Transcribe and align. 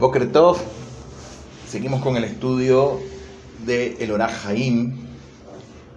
Boker 0.00 0.32
Tov, 0.32 0.56
seguimos 1.68 2.00
con 2.00 2.16
el 2.16 2.24
estudio 2.24 2.98
de 3.66 3.98
El 4.00 4.12
Orah 4.12 4.30
Haim. 4.46 4.94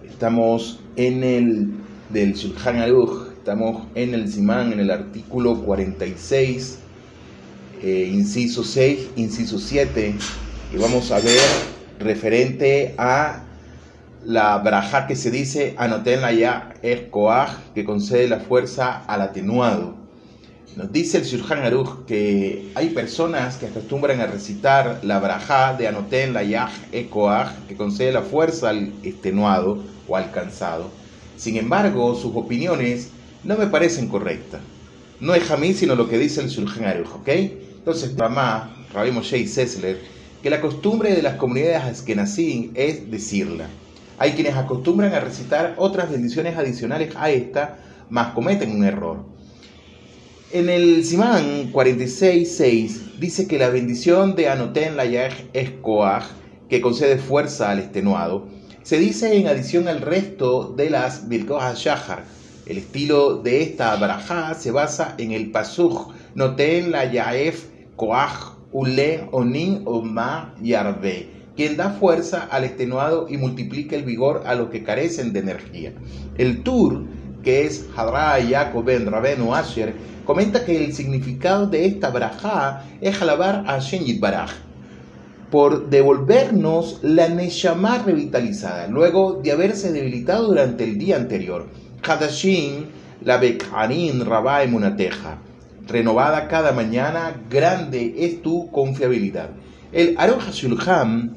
Estamos 0.06 0.78
en 0.96 1.24
el 1.24 1.70
del 2.10 2.34
Shulchan 2.34 2.80
Aruch, 2.80 3.30
estamos 3.32 3.86
en 3.94 4.12
el 4.12 4.30
Simán, 4.30 4.74
en 4.74 4.80
el 4.80 4.90
artículo 4.90 5.58
46, 5.62 6.80
eh, 7.82 8.10
inciso 8.12 8.62
6, 8.62 9.08
inciso 9.16 9.58
7, 9.58 10.14
y 10.74 10.76
vamos 10.76 11.10
a 11.10 11.20
ver 11.20 11.40
referente 11.98 12.94
a 12.98 13.42
la 14.22 14.58
braja 14.58 15.06
que 15.06 15.16
se 15.16 15.30
dice 15.30 15.76
Anoten 15.78 16.20
ya 16.36 16.74
es 16.82 17.04
que 17.74 17.84
concede 17.86 18.28
la 18.28 18.40
fuerza 18.40 19.02
al 19.06 19.22
atenuado. 19.22 20.03
Nos 20.76 20.90
dice 20.90 21.18
el 21.18 21.24
Shulchan 21.24 21.62
Aruch 21.62 22.04
que 22.04 22.72
hay 22.74 22.88
personas 22.90 23.58
que 23.58 23.66
acostumbran 23.66 24.20
a 24.20 24.26
recitar 24.26 24.98
la 25.04 25.20
braja 25.20 25.74
de 25.74 25.86
Anoten 25.86 26.32
la 26.32 26.42
Yah 26.42 26.68
Ekoach, 26.90 27.66
que 27.68 27.76
concede 27.76 28.10
la 28.10 28.22
fuerza 28.22 28.70
al 28.70 28.92
extenuado 29.04 29.84
o 30.08 30.16
al 30.16 30.32
cansado. 30.32 30.90
Sin 31.36 31.56
embargo, 31.58 32.16
sus 32.16 32.34
opiniones 32.34 33.10
no 33.44 33.56
me 33.56 33.68
parecen 33.68 34.08
correctas. 34.08 34.62
No 35.20 35.32
es 35.36 35.56
mí, 35.60 35.74
sino 35.74 35.94
lo 35.94 36.08
que 36.08 36.18
dice 36.18 36.40
el 36.40 36.48
Shulchan 36.48 36.86
Aruch, 36.86 37.14
¿ok? 37.14 37.28
Entonces, 37.28 38.16
Ramá, 38.16 38.84
Rabbi 38.92 39.12
Moshe 39.12 39.38
y 39.38 39.46
Sessler, 39.46 40.00
que 40.42 40.50
la 40.50 40.60
costumbre 40.60 41.14
de 41.14 41.22
las 41.22 41.36
comunidades 41.36 41.84
askenazim 41.84 42.72
es 42.74 43.08
decirla. 43.12 43.68
Hay 44.18 44.32
quienes 44.32 44.56
acostumbran 44.56 45.14
a 45.14 45.20
recitar 45.20 45.74
otras 45.76 46.10
bendiciones 46.10 46.56
adicionales 46.56 47.14
a 47.14 47.30
esta, 47.30 47.78
mas 48.10 48.32
cometen 48.32 48.72
un 48.74 48.82
error. 48.82 49.34
En 50.54 50.68
el 50.68 51.04
Simán 51.04 51.72
46.6 51.72 53.18
dice 53.18 53.48
que 53.48 53.58
la 53.58 53.70
bendición 53.70 54.36
de 54.36 54.48
Anoten 54.48 54.96
la 54.96 55.04
es 55.04 55.70
Koach, 55.82 56.26
que 56.68 56.80
concede 56.80 57.18
fuerza 57.18 57.72
al 57.72 57.80
extenuado, 57.80 58.46
se 58.84 59.00
dice 59.00 59.36
en 59.36 59.48
adición 59.48 59.88
al 59.88 60.00
resto 60.00 60.72
de 60.76 60.90
las 60.90 61.28
Birkoach 61.28 61.74
Shahar. 61.74 62.22
El 62.66 62.78
estilo 62.78 63.38
de 63.38 63.62
esta 63.62 63.96
barajá 63.96 64.54
se 64.54 64.70
basa 64.70 65.16
en 65.18 65.32
el 65.32 65.50
Pasuch 65.50 66.12
Noten 66.36 66.92
la 66.92 67.10
Yaef 67.10 67.64
Koach 67.96 68.54
Ule 68.70 69.26
Onin 69.32 69.82
Oma 69.86 70.54
Yarbe, 70.62 71.30
quien 71.56 71.76
da 71.76 71.90
fuerza 71.90 72.44
al 72.44 72.62
extenuado 72.62 73.26
y 73.28 73.38
multiplica 73.38 73.96
el 73.96 74.04
vigor 74.04 74.44
a 74.46 74.54
los 74.54 74.68
que 74.70 74.84
carecen 74.84 75.32
de 75.32 75.40
energía. 75.40 75.92
El 76.38 76.62
Tur, 76.62 77.06
que 77.44 77.66
es 77.66 77.86
Hadra 77.94 78.40
Yaakov 78.40 78.84
ben 78.84 79.06
Rabenu 79.06 79.54
Asher, 79.54 79.94
comenta 80.24 80.64
que 80.64 80.84
el 80.84 80.92
significado 80.92 81.66
de 81.66 81.86
esta 81.86 82.10
barajá 82.10 82.84
es 83.00 83.20
alabar 83.20 83.64
a 83.66 83.78
Shen 83.78 84.18
Baraj 84.18 84.50
por 85.54 85.88
devolvernos 85.88 86.98
la 87.02 87.28
Neshama 87.28 87.98
revitalizada, 87.98 88.88
luego 88.88 89.34
de 89.34 89.52
haberse 89.52 89.92
debilitado 89.92 90.48
durante 90.48 90.82
el 90.82 90.98
día 90.98 91.14
anterior. 91.14 91.68
Hadashin, 92.02 92.86
la 93.22 93.36
Bekarin 93.36 94.24
Rabá 94.24 94.66
Munateja, 94.66 95.38
renovada 95.86 96.48
cada 96.48 96.72
mañana, 96.72 97.40
grande 97.48 98.16
es 98.18 98.42
tu 98.42 98.68
confiabilidad. 98.72 99.50
El 99.92 100.16
Aruch 100.18 100.50
Shulchan, 100.50 101.36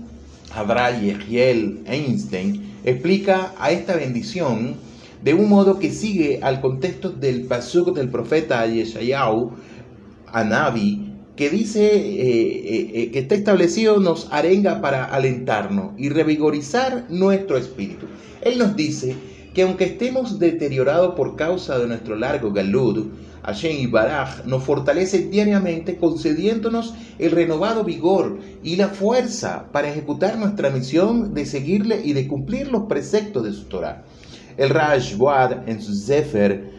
Hadra 0.52 1.00
Yehiel 1.00 1.84
Einstein, 1.86 2.74
explica 2.84 3.54
a 3.60 3.70
esta 3.70 3.98
bendición 3.98 4.78
de 5.24 5.34
un 5.34 5.50
modo 5.50 5.80
que 5.80 5.92
sigue 5.92 6.40
al 6.42 6.62
contexto 6.62 7.10
del 7.10 7.46
pasuk 7.46 7.96
del 7.96 8.10
profeta 8.10 8.66
Yeshayahu, 8.66 9.52
Anabi, 10.28 11.14
que 11.36 11.50
dice 11.50 11.86
eh, 11.86 12.22
eh, 12.26 12.92
eh, 12.94 13.12
que 13.12 13.20
está 13.20 13.36
establecido 13.36 14.00
nos 14.00 14.28
arenga 14.32 14.82
para 14.82 15.06
alentarnos 15.06 15.92
y 15.98 16.10
revigorizar 16.10 17.06
nuestro 17.10 17.58
espíritu. 17.58 18.08
Él 18.42 18.58
nos 18.58 18.76
dice 18.76 19.16
que 19.54 19.62
aunque 19.62 19.86
estemos 19.86 20.40
deteriorados 20.40 21.16
por 21.16 21.36
causa 21.36 21.78
de 21.78 21.88
nuestro 21.88 22.16
largo 22.16 22.52
galud, 22.52 23.08
Hashem 23.44 23.78
y 23.78 23.88
Baraj 23.88 24.46
nos 24.46 24.64
fortalece 24.64 25.30
diariamente 25.30 25.96
concediéndonos 25.98 26.94
el 27.18 27.32
renovado 27.32 27.84
vigor 27.84 28.40
y 28.62 28.76
la 28.76 28.90
fuerza 28.90 29.68
para 29.72 29.90
ejecutar 29.90 30.38
nuestra 30.38 30.70
misión 30.70 31.34
de 31.34 31.46
seguirle 31.46 32.02
y 32.04 32.14
de 32.14 32.28
cumplir 32.28 32.68
los 32.68 32.84
preceptos 32.84 33.44
de 33.44 33.54
su 33.54 33.64
Torah. 33.66 34.04
El 34.58 34.70
Rajwad 34.70 35.70
en 35.70 35.82
su 35.82 35.94
Zephyr 35.94 36.70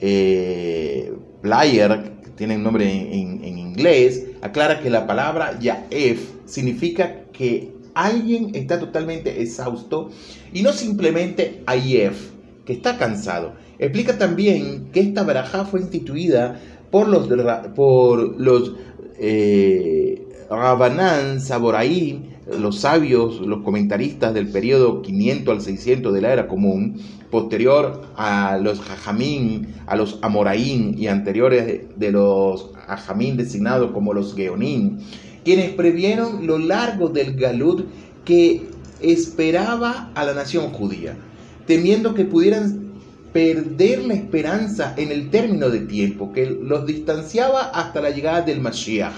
eh, 0.00 1.12
Player, 1.40 2.12
que 2.22 2.30
tiene 2.30 2.56
un 2.56 2.64
nombre 2.64 2.90
en, 2.90 3.58
inglés, 3.58 4.26
aclara 4.42 4.80
que 4.80 4.90
la 4.90 5.06
palabra 5.06 5.58
Yaef 5.60 6.20
significa 6.46 7.24
que 7.32 7.72
alguien 7.94 8.54
está 8.54 8.78
totalmente 8.78 9.40
exhausto 9.42 10.10
y 10.52 10.62
no 10.62 10.72
simplemente 10.72 11.62
Ayef, 11.66 12.30
que 12.64 12.72
está 12.72 12.96
cansado. 12.96 13.54
Explica 13.78 14.18
también 14.18 14.90
que 14.92 15.00
esta 15.00 15.22
barajá 15.22 15.64
fue 15.64 15.80
instituida 15.80 16.60
por 16.90 17.08
los, 17.08 17.28
por 17.74 18.40
los 18.40 18.74
eh, 19.18 20.26
Rabanán 20.50 21.40
Saboraí, 21.40 22.37
los 22.58 22.80
sabios, 22.80 23.40
los 23.40 23.62
comentaristas 23.62 24.32
del 24.34 24.48
periodo 24.48 25.02
500 25.02 25.54
al 25.54 25.60
600 25.60 26.14
de 26.14 26.20
la 26.20 26.32
era 26.32 26.48
común, 26.48 27.00
posterior 27.30 28.02
a 28.16 28.58
los 28.58 28.80
Jajamín, 28.80 29.74
a 29.86 29.96
los 29.96 30.18
Amoraín 30.22 30.94
y 30.98 31.08
anteriores 31.08 31.82
de 31.94 32.12
los 32.12 32.70
Jajamín 32.86 33.36
designados 33.36 33.90
como 33.90 34.14
los 34.14 34.34
Geonín, 34.34 34.98
quienes 35.44 35.70
previeron 35.70 36.46
lo 36.46 36.58
largo 36.58 37.08
del 37.08 37.34
Galud 37.34 37.84
que 38.24 38.62
esperaba 39.00 40.10
a 40.14 40.24
la 40.24 40.34
nación 40.34 40.72
judía, 40.72 41.16
temiendo 41.66 42.14
que 42.14 42.24
pudieran 42.24 42.88
perder 43.32 44.04
la 44.04 44.14
esperanza 44.14 44.94
en 44.96 45.12
el 45.12 45.30
término 45.30 45.68
de 45.68 45.80
tiempo 45.80 46.32
que 46.32 46.46
los 46.46 46.86
distanciaba 46.86 47.70
hasta 47.70 48.00
la 48.00 48.10
llegada 48.10 48.40
del 48.40 48.60
Mashiach. 48.60 49.12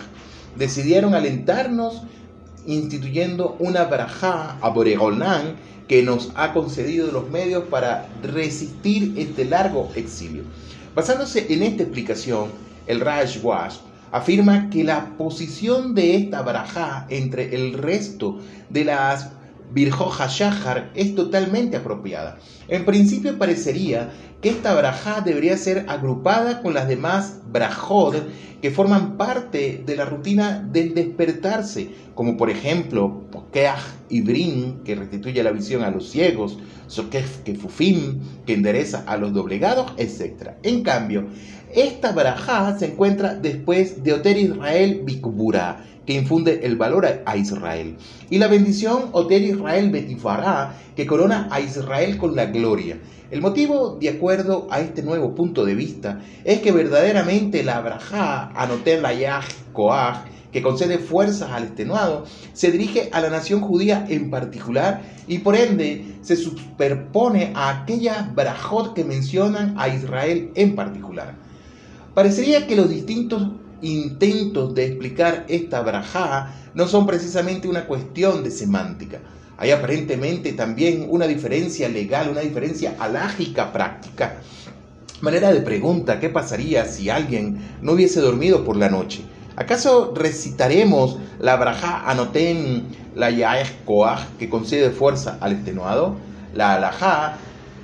Decidieron 0.58 1.14
alentarnos 1.14 2.02
instituyendo 2.72 3.56
una 3.58 3.84
barajá 3.84 4.56
a 4.60 4.68
Boregolán 4.70 5.56
que 5.88 6.02
nos 6.02 6.30
ha 6.36 6.52
concedido 6.52 7.10
los 7.10 7.28
medios 7.30 7.64
para 7.64 8.08
resistir 8.22 9.14
este 9.16 9.44
largo 9.44 9.90
exilio. 9.96 10.44
Basándose 10.94 11.52
en 11.52 11.62
esta 11.62 11.82
explicación, 11.82 12.50
el 12.86 13.00
Rajwash 13.00 13.78
afirma 14.12 14.70
que 14.70 14.84
la 14.84 15.16
posición 15.16 15.94
de 15.94 16.16
esta 16.16 16.42
barajá 16.42 17.06
entre 17.10 17.54
el 17.54 17.74
resto 17.74 18.38
de 18.68 18.84
las 18.84 19.30
Virjoja 19.72 20.26
Shahar 20.26 20.90
es 20.94 21.14
totalmente 21.14 21.76
apropiada. 21.76 22.38
En 22.68 22.84
principio 22.84 23.38
parecería 23.38 24.10
que 24.40 24.48
esta 24.48 24.74
brajá 24.74 25.20
debería 25.20 25.56
ser 25.56 25.84
agrupada 25.88 26.62
con 26.62 26.74
las 26.74 26.88
demás 26.88 27.40
brajot 27.52 28.26
que 28.60 28.70
forman 28.70 29.16
parte 29.16 29.82
de 29.84 29.96
la 29.96 30.04
rutina 30.04 30.66
del 30.72 30.94
despertarse, 30.94 31.90
como 32.14 32.36
por 32.36 32.50
ejemplo 32.50 33.22
Pokeach 33.30 33.80
Ibrin, 34.10 34.80
que 34.84 34.94
restituye 34.94 35.42
la 35.42 35.52
visión 35.52 35.82
a 35.82 35.90
los 35.90 36.10
ciegos, 36.10 36.58
Sokef 36.86 37.38
Kefufim, 37.38 38.20
que 38.46 38.54
endereza 38.54 39.04
a 39.06 39.16
los 39.16 39.32
doblegados, 39.32 39.92
etc. 39.96 40.52
En 40.62 40.82
cambio, 40.82 41.26
esta 41.74 42.12
brajá 42.12 42.78
se 42.78 42.86
encuentra 42.86 43.34
después 43.34 44.02
de 44.02 44.12
Oter 44.12 44.36
Israel 44.36 45.02
Bikbura, 45.04 45.86
infunde 46.14 46.60
el 46.62 46.76
valor 46.76 47.06
a 47.24 47.36
Israel, 47.36 47.96
y 48.30 48.38
la 48.38 48.48
bendición 48.48 49.10
Oter 49.12 49.42
Israel 49.42 49.90
Betifará, 49.90 50.76
que 50.96 51.06
corona 51.06 51.48
a 51.50 51.60
Israel 51.60 52.16
con 52.18 52.34
la 52.36 52.46
gloria. 52.46 52.98
El 53.30 53.42
motivo, 53.42 53.96
de 54.00 54.08
acuerdo 54.08 54.66
a 54.70 54.80
este 54.80 55.02
nuevo 55.02 55.34
punto 55.34 55.64
de 55.64 55.74
vista, 55.74 56.20
es 56.44 56.60
que 56.60 56.72
verdaderamente 56.72 57.62
la 57.62 57.76
Abrahá, 57.76 58.50
Anotel 58.54 59.02
la 59.02 59.14
Yah 59.14 59.42
Koach, 59.72 60.26
que 60.52 60.62
concede 60.62 60.98
fuerzas 60.98 61.50
al 61.50 61.64
extenuado, 61.64 62.24
se 62.52 62.72
dirige 62.72 63.08
a 63.12 63.20
la 63.20 63.30
nación 63.30 63.60
judía 63.60 64.04
en 64.08 64.30
particular 64.30 65.02
y 65.28 65.38
por 65.38 65.54
ende 65.54 66.16
se 66.22 66.36
superpone 66.36 67.52
a 67.54 67.70
aquellas 67.70 68.34
brajot 68.34 68.94
que 68.94 69.04
mencionan 69.04 69.74
a 69.78 69.88
Israel 69.88 70.50
en 70.54 70.74
particular. 70.74 71.36
Parecería 72.14 72.66
que 72.66 72.76
los 72.76 72.90
distintos 72.90 73.52
intentos 73.82 74.74
de 74.74 74.86
explicar 74.86 75.44
esta 75.48 75.82
brajá 75.82 76.54
no 76.74 76.86
son 76.86 77.06
precisamente 77.06 77.68
una 77.68 77.86
cuestión 77.86 78.44
de 78.44 78.50
semántica, 78.50 79.20
hay 79.60 79.72
aparentemente 79.72 80.54
también 80.54 81.06
una 81.10 81.26
diferencia 81.26 81.86
legal, 81.86 82.30
una 82.30 82.40
diferencia 82.40 82.96
alágica 82.98 83.70
práctica. 83.74 84.36
Manera 85.20 85.52
de 85.52 85.60
pregunta, 85.60 86.18
¿qué 86.18 86.30
pasaría 86.30 86.86
si 86.86 87.10
alguien 87.10 87.60
no 87.82 87.92
hubiese 87.92 88.22
dormido 88.22 88.64
por 88.64 88.78
la 88.78 88.88
noche? 88.88 89.20
¿Acaso 89.56 90.14
recitaremos 90.16 91.18
la 91.38 91.56
braja 91.56 92.10
anoten 92.10 92.86
la 93.14 93.30
yaech 93.30 93.84
koach 93.84 94.20
que 94.38 94.48
concede 94.48 94.88
fuerza 94.92 95.36
al 95.42 95.52
extenuado? 95.52 96.16
La 96.54 96.76
alajá 96.76 97.36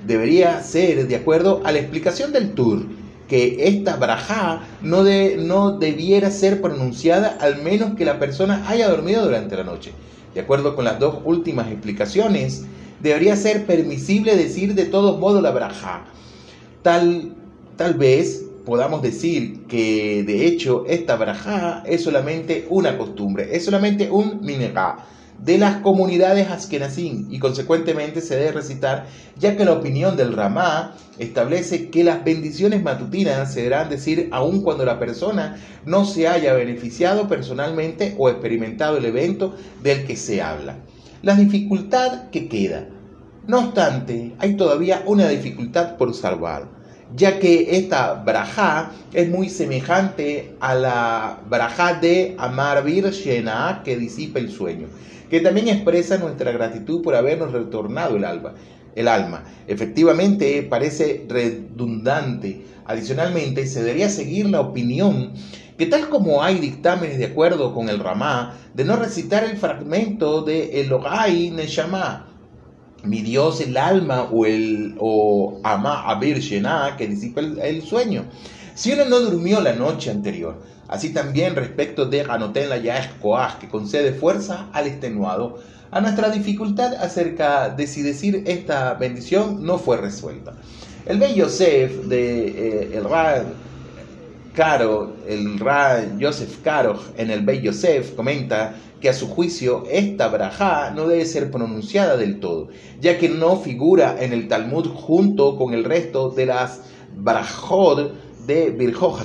debería 0.07 0.63
ser 0.63 1.07
de 1.07 1.17
acuerdo 1.17 1.61
a 1.65 1.73
la 1.73 1.79
explicación 1.81 2.33
del 2.33 2.55
tur, 2.55 2.87
que 3.29 3.67
esta 3.69 3.97
brajá 3.97 4.63
no, 4.83 5.05
de, 5.05 5.37
no 5.37 5.79
debiera 5.79 6.31
ser 6.31 6.61
pronunciada 6.61 7.37
al 7.41 7.63
menos 7.63 7.95
que 7.95 8.05
la 8.05 8.19
persona 8.19 8.69
haya 8.69 8.89
dormido 8.89 9.25
durante 9.25 9.57
la 9.57 9.65
noche. 9.65 9.93
De 10.35 10.41
acuerdo 10.41 10.77
con 10.77 10.85
las 10.85 10.99
dos 10.99 11.19
últimas 11.25 11.69
explicaciones, 11.69 12.65
debería 13.01 13.37
ser 13.37 13.67
permisible 13.67 14.37
decir 14.37 14.75
de 14.75 14.85
todos 14.85 15.19
modos 15.19 15.43
la 15.43 15.51
brajá. 15.51 16.05
Tal, 16.83 17.35
tal 17.77 17.95
vez 17.95 18.45
podamos 18.65 19.03
decir 19.03 19.63
que 19.69 20.23
de 20.25 20.47
hecho 20.47 20.85
esta 20.89 21.17
brajá 21.17 21.83
es 21.87 22.03
solamente 22.03 22.67
una 22.69 22.99
costumbre, 22.99 23.57
es 23.57 23.65
solamente 23.65 24.11
un 24.11 24.41
minegá 24.43 25.07
de 25.39 25.59
las 25.59 25.77
comunidades 25.77 26.51
askenazín 26.51 27.29
y 27.31 27.39
consecuentemente 27.39 28.21
se 28.21 28.37
debe 28.37 28.53
recitar, 28.53 29.07
ya 29.39 29.57
que 29.57 29.65
la 29.65 29.73
opinión 29.73 30.17
del 30.17 30.33
Ramá 30.33 30.95
establece 31.19 31.91
que 31.91 32.05
las 32.05 32.25
bendiciones 32.25 32.83
matutinas 32.83 33.53
se 33.53 33.61
deberán 33.61 33.89
decir 33.89 34.29
aun 34.33 34.63
cuando 34.63 34.85
la 34.85 34.99
persona 34.99 35.57
no 35.85 36.05
se 36.05 36.29
haya 36.29 36.55
beneficiado 36.55 37.29
personalmente 37.29 38.15
o 38.19 38.29
experimentado 38.29 38.97
el 38.97 39.05
evento 39.05 39.55
del 39.83 40.07
que 40.07 40.17
se 40.17 40.43
habla. 40.43 40.77
La 41.23 41.35
dificultad 41.35 42.31
que 42.31 42.49
queda. 42.49 42.89
No 43.47 43.61
obstante, 43.61 44.33
hay 44.39 44.57
todavía 44.57 45.03
una 45.07 45.29
dificultad 45.29 45.97
por 45.97 46.15
salvar 46.15 46.77
ya 47.15 47.39
que 47.39 47.77
esta 47.77 48.15
brajá 48.15 48.91
es 49.13 49.29
muy 49.29 49.49
semejante 49.49 50.57
a 50.59 50.75
la 50.75 51.39
brajá 51.49 51.95
de 51.95 52.35
Amar 52.37 52.85
Shena 52.85 53.83
que 53.85 53.97
disipa 53.97 54.41
el 54.41 54.51
sueño 54.51 54.89
que 55.31 55.41
también 55.41 55.69
expresa 55.69 56.19
nuestra 56.19 56.53
gratitud 56.53 57.03
por 57.03 57.15
habernos 57.15 57.53
retornado 57.53 58.17
el 58.17 58.25
alma. 58.25 58.55
El 58.95 59.09
alma. 59.09 59.45
Efectivamente, 59.67 60.63
parece 60.63 61.27
redundante. 61.29 62.65
Adicionalmente, 62.87 63.67
se 63.67 63.83
debería 63.83 64.09
seguir 64.09 64.49
la 64.49 64.61
opinión 64.61 65.33
que 65.77 65.87
tal 65.87 66.09
como 66.09 66.43
hay 66.43 66.59
dictámenes 66.59 67.19
de 67.19 67.27
acuerdo 67.27 67.75
con 67.75 67.89
el 67.89 67.99
Ramá, 67.99 68.57
de 68.75 68.85
no 68.85 68.97
recitar 68.97 69.45
el 69.45 69.59
fragmento 69.59 70.43
de 70.43 70.81
Elogai 70.81 71.51
Neshama, 71.51 72.29
mi 73.03 73.21
Dios 73.21 73.61
el 73.61 73.77
alma 73.77 74.29
o 74.33 74.47
el 74.47 74.95
o 74.99 75.61
Ama 75.63 76.09
Abir 76.09 76.39
Shena, 76.39 76.97
que 76.97 77.07
disipa 77.07 77.41
el 77.41 77.83
sueño. 77.83 78.25
Si 78.77 78.93
uno 78.93 79.07
no 79.07 79.19
durmió 79.21 79.61
la 79.61 79.73
noche 79.73 80.11
anterior, 80.11 80.55
Así 80.89 81.13
también 81.13 81.57
respecto 81.57 82.07
de 82.07 82.23
Anoten 82.23 82.69
la 82.69 82.79
Yaesh 82.79 83.11
que 83.59 83.69
concede 83.69 84.13
fuerza 84.13 84.69
al 84.73 84.87
extenuado, 84.87 85.59
a 85.91 86.01
nuestra 86.01 86.31
dificultad 86.31 86.95
acerca 86.95 87.71
de 87.71 87.87
si 87.87 88.03
decir 88.03 88.45
esta 88.47 88.95
bendición 88.95 89.65
no 89.65 89.79
fue 89.79 89.97
resuelta. 89.97 90.55
El 91.07 91.19
Bey 91.19 91.35
Yosef 91.35 92.07
de 92.07 92.49
eh, 92.49 92.91
el 92.95 93.05
Ra 93.05 93.45
Caro, 94.55 95.15
el 95.27 95.59
Ra 95.59 96.17
Yosef 96.19 96.59
Caro 96.63 97.01
en 97.17 97.31
el 97.31 97.45
Bey 97.45 97.63
Yosef 97.63 98.15
comenta 98.15 98.75
que 99.01 99.09
a 99.09 99.13
su 99.13 99.29
juicio 99.29 99.85
esta 99.91 100.29
brajá 100.29 100.91
no 100.91 101.09
debe 101.09 101.25
ser 101.27 101.51
pronunciada 101.51 102.17
del 102.17 102.39
todo, 102.41 102.69
ya 103.01 103.19
que 103.19 103.29
no 103.29 103.57
figura 103.57 104.17
en 104.21 104.33
el 104.33 104.49
Talmud 104.49 104.87
junto 104.87 105.57
con 105.57 105.75
el 105.75 105.85
resto 105.85 106.31
de 106.31 106.47
las 106.47 106.83
brajot 107.17 108.26
de 108.47 108.71
Birjo 108.71 109.19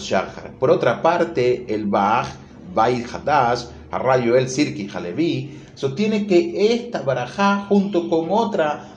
Por 0.59 0.71
otra 0.71 1.01
parte, 1.01 1.65
el 1.67 1.85
Bach, 1.85 2.27
Bait 2.73 3.05
Hadash, 3.13 3.65
Arrayo 3.91 4.35
El 4.35 4.49
Sirki 4.49 4.89
Halevi, 4.93 5.59
sostiene 5.75 6.25
que 6.27 6.73
esta 6.73 7.01
barajá 7.01 7.65
junto 7.67 8.09
con 8.09 8.27
otra 8.29 8.87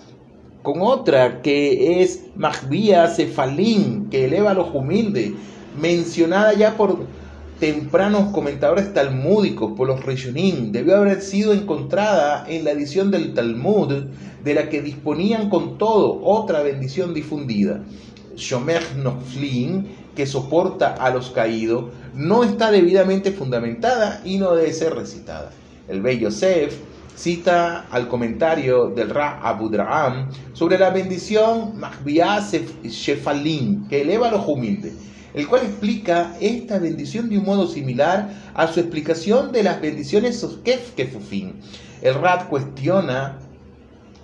con 0.63 0.81
otra 0.81 1.43
que 1.43 2.01
es 2.01 2.25
Mahbia 2.37 3.07
Sefalín, 3.09 4.09
que 4.09 4.25
eleva 4.25 4.53
a 4.53 4.55
los 4.55 4.75
humildes, 4.75 5.33
mencionada 5.79 6.55
ya 6.55 6.75
por 6.75 7.07
tempranos 7.61 8.33
comentadores 8.33 8.95
talmúdicos, 8.95 9.73
por 9.77 9.89
los 9.89 10.03
Rishonim, 10.05 10.73
debió 10.73 10.97
haber 10.97 11.21
sido 11.21 11.53
encontrada 11.53 12.47
en 12.49 12.65
la 12.65 12.71
edición 12.71 13.11
del 13.11 13.35
Talmud, 13.35 14.07
de 14.43 14.55
la 14.55 14.71
que 14.71 14.81
disponían 14.81 15.51
con 15.51 15.77
todo 15.77 16.21
otra 16.25 16.63
bendición 16.63 17.13
difundida. 17.13 17.85
Shomer 18.35 18.83
Noflin, 18.97 19.87
que 20.15 20.27
soporta 20.27 20.95
a 20.95 21.11
los 21.11 21.31
caídos 21.31 21.87
no 22.15 22.45
está 22.45 22.71
debidamente 22.71 23.33
fundamentada 23.33 24.21
y 24.25 24.39
no 24.39 24.55
debe 24.55 24.73
ser 24.73 24.95
recitada. 24.95 25.51
El 25.89 26.01
Bey 26.01 26.19
Yosef 26.21 26.77
cita 27.17 27.87
al 27.91 28.09
comentario 28.09 28.89
del 28.89 29.11
Ra 29.11 29.41
Abudraham 29.43 30.31
sobre 30.53 30.79
la 30.79 30.91
bendición 30.91 31.79
Mahbiasef 31.79 32.83
Shefalin, 32.85 33.87
que 33.89 34.03
eleva 34.03 34.29
a 34.29 34.33
los 34.33 34.47
humildes, 34.47 34.95
el 35.35 35.47
cual 35.47 35.63
explica 35.63 36.37
esta 36.41 36.79
bendición 36.79 37.29
de 37.29 37.39
un 37.39 37.45
modo 37.45 37.67
similar 37.67 38.31
a 38.55 38.67
su 38.67 38.81
explicación 38.81 39.53
de 39.53 39.63
las 39.63 39.81
bendiciones 39.81 40.41
Soskef 40.41 40.95
Kefufin. 40.95 41.55
El 42.03 42.15
Ra 42.15 42.47
cuestiona 42.49 43.39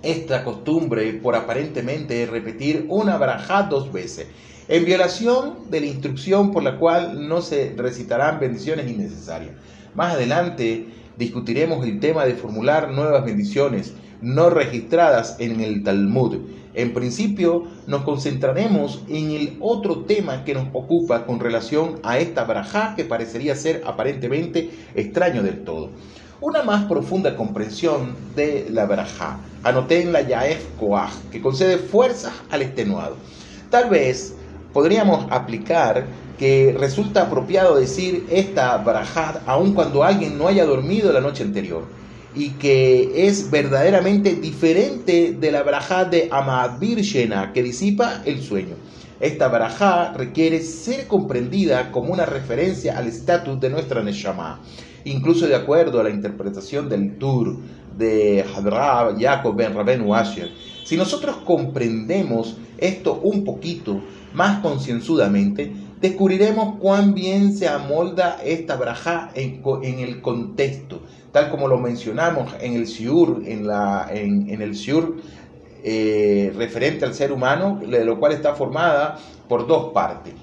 esta 0.03 0.43
costumbre 0.43 1.13
por 1.13 1.35
aparentemente 1.35 2.25
repetir 2.25 2.85
una 2.89 3.17
barajá 3.17 3.63
dos 3.63 3.91
veces 3.91 4.27
en 4.71 4.85
violación 4.85 5.69
de 5.69 5.81
la 5.81 5.87
instrucción 5.87 6.53
por 6.53 6.63
la 6.63 6.77
cual 6.77 7.27
no 7.27 7.41
se 7.41 7.73
recitarán 7.75 8.39
bendiciones 8.39 8.89
innecesarias. 8.89 9.51
Más 9.95 10.13
adelante 10.13 10.85
discutiremos 11.17 11.85
el 11.85 11.99
tema 11.99 12.23
de 12.23 12.35
formular 12.35 12.89
nuevas 12.89 13.25
bendiciones 13.25 13.93
no 14.21 14.49
registradas 14.49 15.35
en 15.39 15.59
el 15.59 15.83
Talmud. 15.83 16.37
En 16.73 16.93
principio 16.93 17.65
nos 17.85 18.03
concentraremos 18.03 19.03
en 19.09 19.31
el 19.31 19.57
otro 19.59 20.05
tema 20.05 20.45
que 20.45 20.53
nos 20.53 20.69
ocupa 20.71 21.25
con 21.25 21.41
relación 21.41 21.99
a 22.03 22.19
esta 22.19 22.45
barajá 22.45 22.95
que 22.95 23.03
parecería 23.03 23.57
ser 23.57 23.83
aparentemente 23.85 24.69
extraño 24.95 25.43
del 25.43 25.65
todo. 25.65 25.89
Una 26.39 26.63
más 26.63 26.85
profunda 26.85 27.35
comprensión 27.35 28.15
de 28.37 28.67
la 28.69 28.85
barajá. 28.85 29.37
Anoté 29.63 30.01
en 30.01 30.13
la 30.13 30.21
Yaef 30.21 30.65
Koach, 30.79 31.11
que 31.29 31.41
concede 31.41 31.77
fuerzas 31.77 32.31
al 32.49 32.61
extenuado. 32.61 33.17
Tal 33.69 33.89
vez 33.89 34.37
podríamos 34.73 35.25
aplicar 35.31 36.05
que 36.37 36.75
resulta 36.77 37.23
apropiado 37.23 37.75
decir 37.75 38.25
esta 38.29 38.77
barajat 38.77 39.43
aun 39.45 39.73
cuando 39.73 40.03
alguien 40.03 40.37
no 40.37 40.47
haya 40.47 40.65
dormido 40.65 41.13
la 41.13 41.21
noche 41.21 41.43
anterior 41.43 41.85
y 42.33 42.51
que 42.51 43.27
es 43.27 43.51
verdaderamente 43.51 44.35
diferente 44.35 45.35
de 45.39 45.51
la 45.51 45.63
barajá 45.63 46.05
de 46.05 46.29
Amadbir 46.31 47.01
Shena 47.01 47.51
que 47.53 47.61
disipa 47.61 48.21
el 48.25 48.41
sueño. 48.41 48.75
Esta 49.19 49.49
barajá 49.49 50.13
requiere 50.13 50.61
ser 50.61 51.07
comprendida 51.07 51.91
como 51.91 52.11
una 52.11 52.25
referencia 52.25 52.97
al 52.97 53.07
estatus 53.07 53.59
de 53.59 53.69
nuestra 53.69 54.01
Neshama, 54.01 54.59
incluso 55.03 55.45
de 55.45 55.55
acuerdo 55.55 55.99
a 55.99 56.03
la 56.03 56.09
interpretación 56.09 56.89
del 56.89 57.17
Tur 57.19 57.59
de 57.97 58.43
Hadrab 58.55 59.19
Jacob 59.19 59.55
ben 59.55 59.75
Raben 59.75 60.01
Washer. 60.01 60.49
Si 60.91 60.97
nosotros 60.97 61.37
comprendemos 61.45 62.57
esto 62.77 63.21
un 63.23 63.45
poquito, 63.45 64.01
más 64.33 64.59
concienzudamente, 64.59 65.71
descubriremos 66.01 66.79
cuán 66.79 67.13
bien 67.13 67.55
se 67.55 67.69
amolda 67.69 68.41
esta 68.43 68.75
braja 68.75 69.31
en, 69.33 69.99
el 69.99 70.19
contexto, 70.19 70.99
tal 71.31 71.49
como 71.49 71.69
lo 71.69 71.77
mencionamos 71.77 72.53
en 72.59 72.73
el 72.73 72.87
Siur, 72.87 73.41
en, 73.45 74.61
el 74.61 74.75
Siur 74.75 75.15
eh, 75.81 76.51
referente 76.57 77.05
al 77.05 77.13
ser 77.13 77.31
humano, 77.31 77.79
de 77.87 78.03
lo 78.03 78.19
cual 78.19 78.33
está 78.33 78.53
formada 78.53 79.17
por 79.47 79.67
dos 79.67 79.93
partes. 79.93 80.33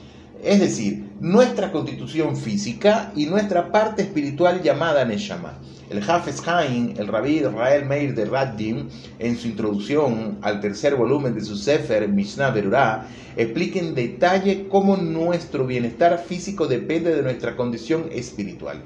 Es 0.49 0.61
decir, 0.61 1.05
nuestra 1.21 1.71
constitución 1.71 2.35
física 2.35 3.12
y 3.14 3.26
nuestra 3.26 3.71
parte 3.71 4.00
espiritual 4.00 4.62
llamada 4.62 5.05
Neshama. 5.05 5.59
El 5.90 5.99
Hafez 5.99 6.40
Haim, 6.49 6.95
el 6.97 7.07
rabí 7.07 7.40
Israel 7.40 7.85
Meir 7.85 8.14
de 8.14 8.25
Raddim, 8.25 8.88
en 9.19 9.37
su 9.37 9.49
introducción 9.49 10.38
al 10.40 10.62
tercer 10.62 10.97
volumen 10.97 11.35
de 11.35 11.45
su 11.45 11.55
Sefer 11.55 12.09
Mishnah 12.09 12.49
Berurah, 12.49 13.07
explica 13.37 13.78
en 13.78 13.95
detalle 13.95 14.69
cómo 14.71 14.97
nuestro 14.97 15.67
bienestar 15.67 16.19
físico 16.19 16.67
depende 16.67 17.14
de 17.14 17.21
nuestra 17.21 17.55
condición 17.55 18.07
espiritual. 18.11 18.81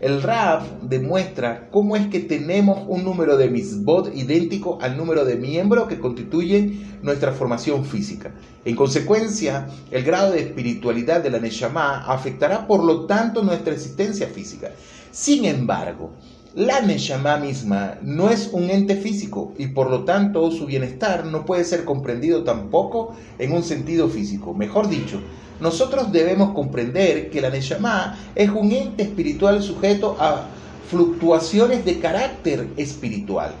El 0.00 0.22
Rab 0.22 0.80
demuestra 0.82 1.68
cómo 1.70 1.96
es 1.96 2.08
que 2.08 2.20
tenemos 2.20 2.84
un 2.86 3.04
número 3.04 3.36
de 3.36 3.48
misbot 3.48 4.14
idéntico 4.14 4.78
al 4.82 4.96
número 4.96 5.24
de 5.24 5.36
miembros 5.36 5.88
que 5.88 5.98
constituyen 5.98 6.98
nuestra 7.02 7.32
formación 7.32 7.84
física. 7.84 8.32
En 8.64 8.76
consecuencia, 8.76 9.68
el 9.90 10.04
grado 10.04 10.32
de 10.32 10.40
espiritualidad 10.40 11.22
de 11.22 11.30
la 11.30 11.38
Neshama 11.38 12.04
afectará 12.06 12.66
por 12.66 12.84
lo 12.84 13.06
tanto 13.06 13.42
nuestra 13.42 13.72
existencia 13.72 14.26
física. 14.28 14.70
Sin 15.10 15.46
embargo, 15.46 16.10
la 16.54 16.80
Neshama 16.80 17.36
misma 17.36 17.98
no 18.02 18.30
es 18.30 18.50
un 18.52 18.70
ente 18.70 18.96
físico 18.96 19.52
y 19.58 19.68
por 19.68 19.90
lo 19.90 20.04
tanto 20.04 20.50
su 20.50 20.66
bienestar 20.66 21.26
no 21.26 21.44
puede 21.44 21.64
ser 21.64 21.84
comprendido 21.84 22.44
tampoco 22.44 23.14
en 23.38 23.52
un 23.52 23.62
sentido 23.62 24.08
físico. 24.08 24.54
Mejor 24.54 24.88
dicho, 24.88 25.20
nosotros 25.60 26.12
debemos 26.12 26.52
comprender 26.52 27.30
que 27.30 27.40
la 27.40 27.50
Neshama 27.50 28.18
es 28.34 28.50
un 28.50 28.72
ente 28.72 29.04
espiritual 29.04 29.62
sujeto 29.62 30.16
a 30.20 30.46
fluctuaciones 30.90 31.84
de 31.84 31.98
carácter 31.98 32.68
espiritual. 32.76 33.52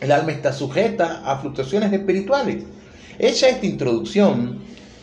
El 0.00 0.12
alma 0.12 0.32
está 0.32 0.52
sujeta 0.52 1.22
a 1.24 1.38
fluctuaciones 1.38 1.92
espirituales. 1.92 2.64
Hecha 3.18 3.48
esta 3.48 3.66
introducción, 3.66 4.58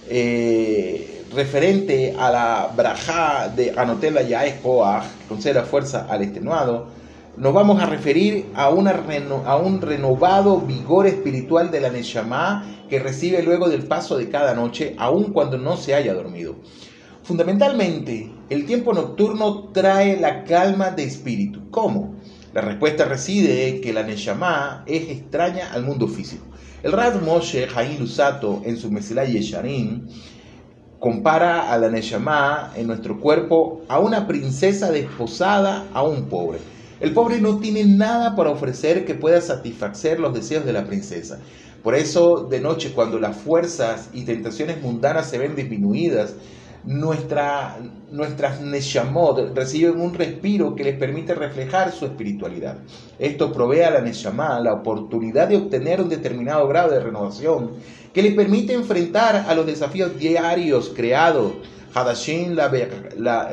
eh, 0.09 1.23
referente 1.33 2.15
a 2.17 2.31
la 2.31 2.71
braja 2.75 3.49
de 3.49 3.73
Anotela 3.75 4.21
Yaes 4.21 4.55
Koach, 4.61 5.03
concede 5.27 5.61
fuerza 5.63 6.07
al 6.09 6.21
extenuado, 6.21 6.87
nos 7.35 7.53
vamos 7.53 7.81
a 7.81 7.87
referir 7.87 8.45
a, 8.53 8.69
un 8.69 9.81
renovado 9.81 10.59
vigor 10.61 11.07
espiritual 11.07 11.71
de 11.71 11.81
la 11.81 11.89
Neshama 11.89 12.63
que 12.89 12.99
recibe 12.99 13.41
luego 13.41 13.69
del 13.69 13.87
paso 13.87 14.17
de 14.17 14.29
cada 14.29 14.53
noche, 14.53 14.95
aun 14.99 15.33
cuando 15.33 15.57
no 15.57 15.75
se 15.75 15.95
haya 15.95 16.13
dormido. 16.13 16.55
Fundamentalmente, 17.23 18.31
el 18.49 18.65
tiempo 18.65 18.93
nocturno 18.93 19.69
trae 19.69 20.19
la 20.19 20.43
calma 20.43 20.91
de 20.91 21.05
espíritu. 21.05 21.71
¿Cómo? 21.71 22.15
La 22.53 22.61
respuesta 22.61 23.05
reside 23.05 23.67
en 23.67 23.81
que 23.81 23.93
la 23.93 24.03
Neshama 24.03 24.83
es 24.85 25.09
extraña 25.09 25.73
al 25.73 25.83
mundo 25.83 26.07
físico. 26.07 26.45
El 26.83 26.91
Rad 26.91 27.21
Moshe 27.21 27.67
Haim 27.75 27.99
Lusato 27.99 28.61
en 28.63 28.77
su 28.77 28.91
Mesilá 28.91 29.25
Yesharim 29.25 30.07
compara 30.99 31.73
a 31.73 31.77
la 31.79 31.89
Neshama 31.89 32.73
en 32.75 32.87
nuestro 32.87 33.19
cuerpo 33.19 33.81
a 33.87 33.99
una 33.99 34.27
princesa 34.27 34.91
desposada 34.91 35.87
a 35.93 36.03
un 36.03 36.25
pobre. 36.25 36.59
El 37.03 37.11
pobre 37.11 37.41
no 37.41 37.59
tiene 37.59 37.83
nada 37.83 38.33
para 38.33 38.51
ofrecer 38.51 39.03
que 39.03 39.13
pueda 39.13 39.41
satisfacer 39.41 40.21
los 40.21 40.33
deseos 40.33 40.63
de 40.63 40.71
la 40.71 40.85
princesa. 40.85 41.37
Por 41.83 41.95
eso, 41.95 42.47
de 42.49 42.61
noche, 42.61 42.93
cuando 42.95 43.19
las 43.19 43.35
fuerzas 43.35 44.09
y 44.13 44.23
tentaciones 44.23 44.81
mundanas 44.81 45.29
se 45.29 45.37
ven 45.37 45.53
disminuidas, 45.53 46.35
nuestra, 46.85 47.77
nuestras 48.09 48.61
Neshamot 48.61 49.53
reciben 49.53 49.99
un 49.99 50.13
respiro 50.13 50.75
que 50.75 50.85
les 50.85 50.97
permite 50.97 51.35
reflejar 51.35 51.91
su 51.91 52.05
espiritualidad. 52.05 52.77
Esto 53.19 53.51
provee 53.51 53.81
a 53.81 53.91
la 53.91 53.99
Neshamah 53.99 54.61
la 54.61 54.71
oportunidad 54.71 55.49
de 55.49 55.57
obtener 55.57 55.99
un 55.99 56.07
determinado 56.07 56.65
grado 56.69 56.91
de 56.91 57.01
renovación 57.01 57.71
que 58.13 58.21
les 58.23 58.33
permite 58.33 58.71
enfrentar 58.71 59.45
a 59.45 59.53
los 59.53 59.65
desafíos 59.65 60.17
diarios 60.17 60.93
creados. 60.95 61.51
La, 61.93 63.51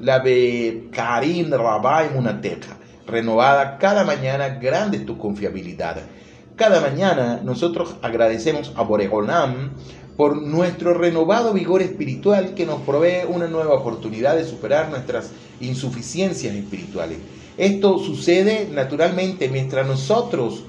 la 0.00 0.18
Bekarim 0.20 1.50
Rabai 1.50 2.10
Munateja. 2.14 2.76
Renovada 3.06 3.78
cada 3.78 4.04
mañana, 4.04 4.48
grande 4.60 5.00
tu 5.00 5.18
confiabilidad. 5.18 5.96
Cada 6.54 6.80
mañana 6.80 7.40
nosotros 7.42 7.96
agradecemos 8.02 8.72
a 8.76 8.82
Boregonam 8.82 9.70
por 10.16 10.36
nuestro 10.36 10.94
renovado 10.94 11.52
vigor 11.52 11.82
espiritual 11.82 12.54
que 12.54 12.66
nos 12.66 12.82
provee 12.82 13.24
una 13.26 13.48
nueva 13.48 13.74
oportunidad 13.74 14.36
de 14.36 14.44
superar 14.44 14.90
nuestras 14.90 15.30
insuficiencias 15.60 16.54
espirituales. 16.54 17.18
Esto 17.56 17.98
sucede 17.98 18.68
naturalmente 18.70 19.48
mientras 19.48 19.86
nosotros 19.86 20.62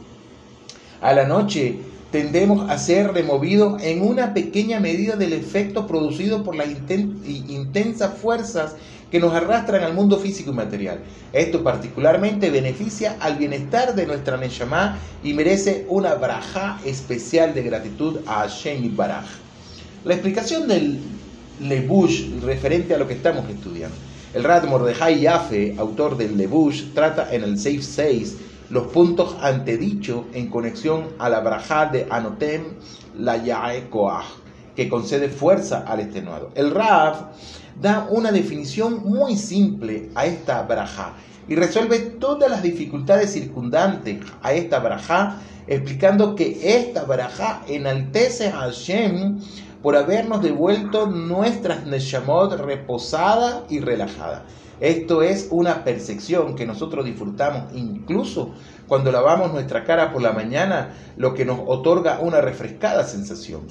a 1.02 1.14
la 1.14 1.26
noche 1.26 1.80
tendemos 2.12 2.70
a 2.70 2.78
ser 2.78 3.14
removidos 3.14 3.82
en 3.82 4.02
una 4.02 4.34
pequeña 4.34 4.80
medida 4.80 5.16
del 5.16 5.34
efecto 5.34 5.88
producido 5.88 6.44
por 6.44 6.56
las 6.56 6.68
intensas 6.68 8.14
fuerzas 8.18 8.76
que 9.10 9.20
nos 9.20 9.34
arrastran 9.34 9.84
al 9.84 9.94
mundo 9.94 10.18
físico 10.18 10.52
y 10.52 10.54
material. 10.54 11.00
Esto 11.34 11.64
particularmente 11.64 12.50
beneficia 12.50 13.18
al 13.20 13.38
bienestar 13.38 13.96
de 13.96 14.06
nuestra 14.06 14.38
Neshama 14.38 15.00
y 15.24 15.34
merece 15.34 15.86
una 15.90 16.16
braja 16.16 16.80
especial 16.86 17.54
de 17.54 17.64
gratitud 17.64 18.20
a 18.26 18.42
Hashem 18.42 18.96
Baraj. 18.96 19.26
La 20.04 20.14
explicación 20.14 20.68
del 20.68 21.00
Lebush 21.62 22.42
referente 22.42 22.94
a 22.94 22.98
lo 22.98 23.08
que 23.08 23.14
estamos 23.14 23.50
estudiando. 23.50 23.96
El 24.34 24.44
Rad 24.46 24.64
Mordejai 24.64 25.20
Yafe, 25.20 25.76
autor 25.78 26.18
del 26.18 26.38
Lebush, 26.38 26.94
trata 26.94 27.34
en 27.34 27.44
el 27.44 27.60
Seif 27.60 27.84
6 27.84 28.38
los 28.72 28.88
puntos 28.88 29.36
antedichos 29.42 30.24
en 30.34 30.48
conexión 30.48 31.10
a 31.20 31.28
la 31.28 31.42
braja 31.42 31.88
de 31.88 32.08
Anotem 32.10 32.64
la 33.20 33.36
Yae 33.36 33.90
que 34.76 34.88
concede 34.88 35.28
fuerza 35.28 35.84
al 35.86 36.00
extenuado. 36.00 36.52
El 36.56 36.72
Rav 36.72 37.32
da 37.82 38.08
una 38.10 38.32
definición 38.32 39.04
muy 39.04 39.36
simple 39.36 40.10
a 40.16 40.26
esta 40.26 40.62
braja 40.64 41.16
y 41.50 41.56
resuelve 41.56 42.00
todas 42.00 42.50
las 42.50 42.64
dificultades 42.64 43.34
circundantes 43.34 44.20
a 44.42 44.54
esta 44.54 44.80
braja, 44.80 45.42
explicando 45.68 46.34
que 46.34 46.78
esta 46.78 47.04
braja 47.04 47.64
enaltece 47.68 48.48
a 48.48 48.62
Hashem 48.62 49.42
por 49.84 49.98
habernos 49.98 50.42
devuelto 50.42 51.08
nuestras 51.08 51.86
Neshamot 51.86 52.54
reposada 52.54 53.66
y 53.70 53.80
relajada. 53.82 54.46
Esto 54.82 55.22
es 55.22 55.48
una 55.52 55.84
percepción 55.84 56.56
que 56.56 56.66
nosotros 56.66 57.06
disfrutamos 57.06 57.72
incluso 57.76 58.56
cuando 58.88 59.12
lavamos 59.12 59.54
nuestra 59.54 59.84
cara 59.86 60.12
por 60.12 60.24
la 60.24 60.34
mañana, 60.34 60.94
lo 61.18 61.36
que 61.36 61.46
nos 61.46 61.60
otorga 61.68 62.20
una 62.20 62.42
refrescada 62.42 63.04
sensación. 63.04 63.62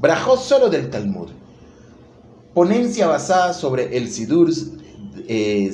Brajó 0.00 0.36
solo 0.36 0.70
del 0.70 0.90
Talmud. 0.90 1.28
Ponencia 2.54 3.08
basada 3.08 3.52
sobre 3.52 3.96
el 3.96 4.08
Sidur 4.08 4.48
eh, 5.26 5.70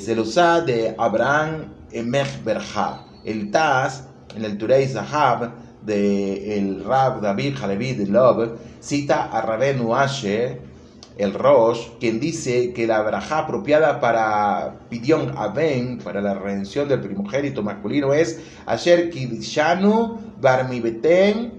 de 0.67 0.95
Abraham 0.97 1.67
Emech 1.93 2.43
Berja. 2.43 3.05
El 3.25 3.51
Taz, 3.51 4.05
en 4.35 4.47
el 4.47 4.57
Turei 4.57 4.89
Zahab, 4.89 5.53
de 5.85 6.59
el 6.59 6.83
Rab 6.85 7.21
David 7.21 7.57
Halevi 7.61 7.93
de 7.93 8.07
Love, 8.07 8.53
cita 8.81 9.25
a 9.25 9.43
Rabenu 9.43 9.95
Asher, 9.95 10.70
el 11.19 11.35
Rosh, 11.35 11.89
quien 11.99 12.21
dice 12.21 12.73
que 12.73 12.87
la 12.87 13.03
braja 13.03 13.41
apropiada 13.41 14.01
para 14.01 14.81
Pidion 14.89 15.35
Aben, 15.37 15.99
para 15.99 16.21
la 16.21 16.35
redención 16.35 16.89
del 16.89 17.01
primogénito 17.01 17.63
masculino, 17.63 18.15
es 18.15 18.41
Asher 18.67 19.11
Kidishanu 19.11 20.19
Barmibeten, 20.41 21.53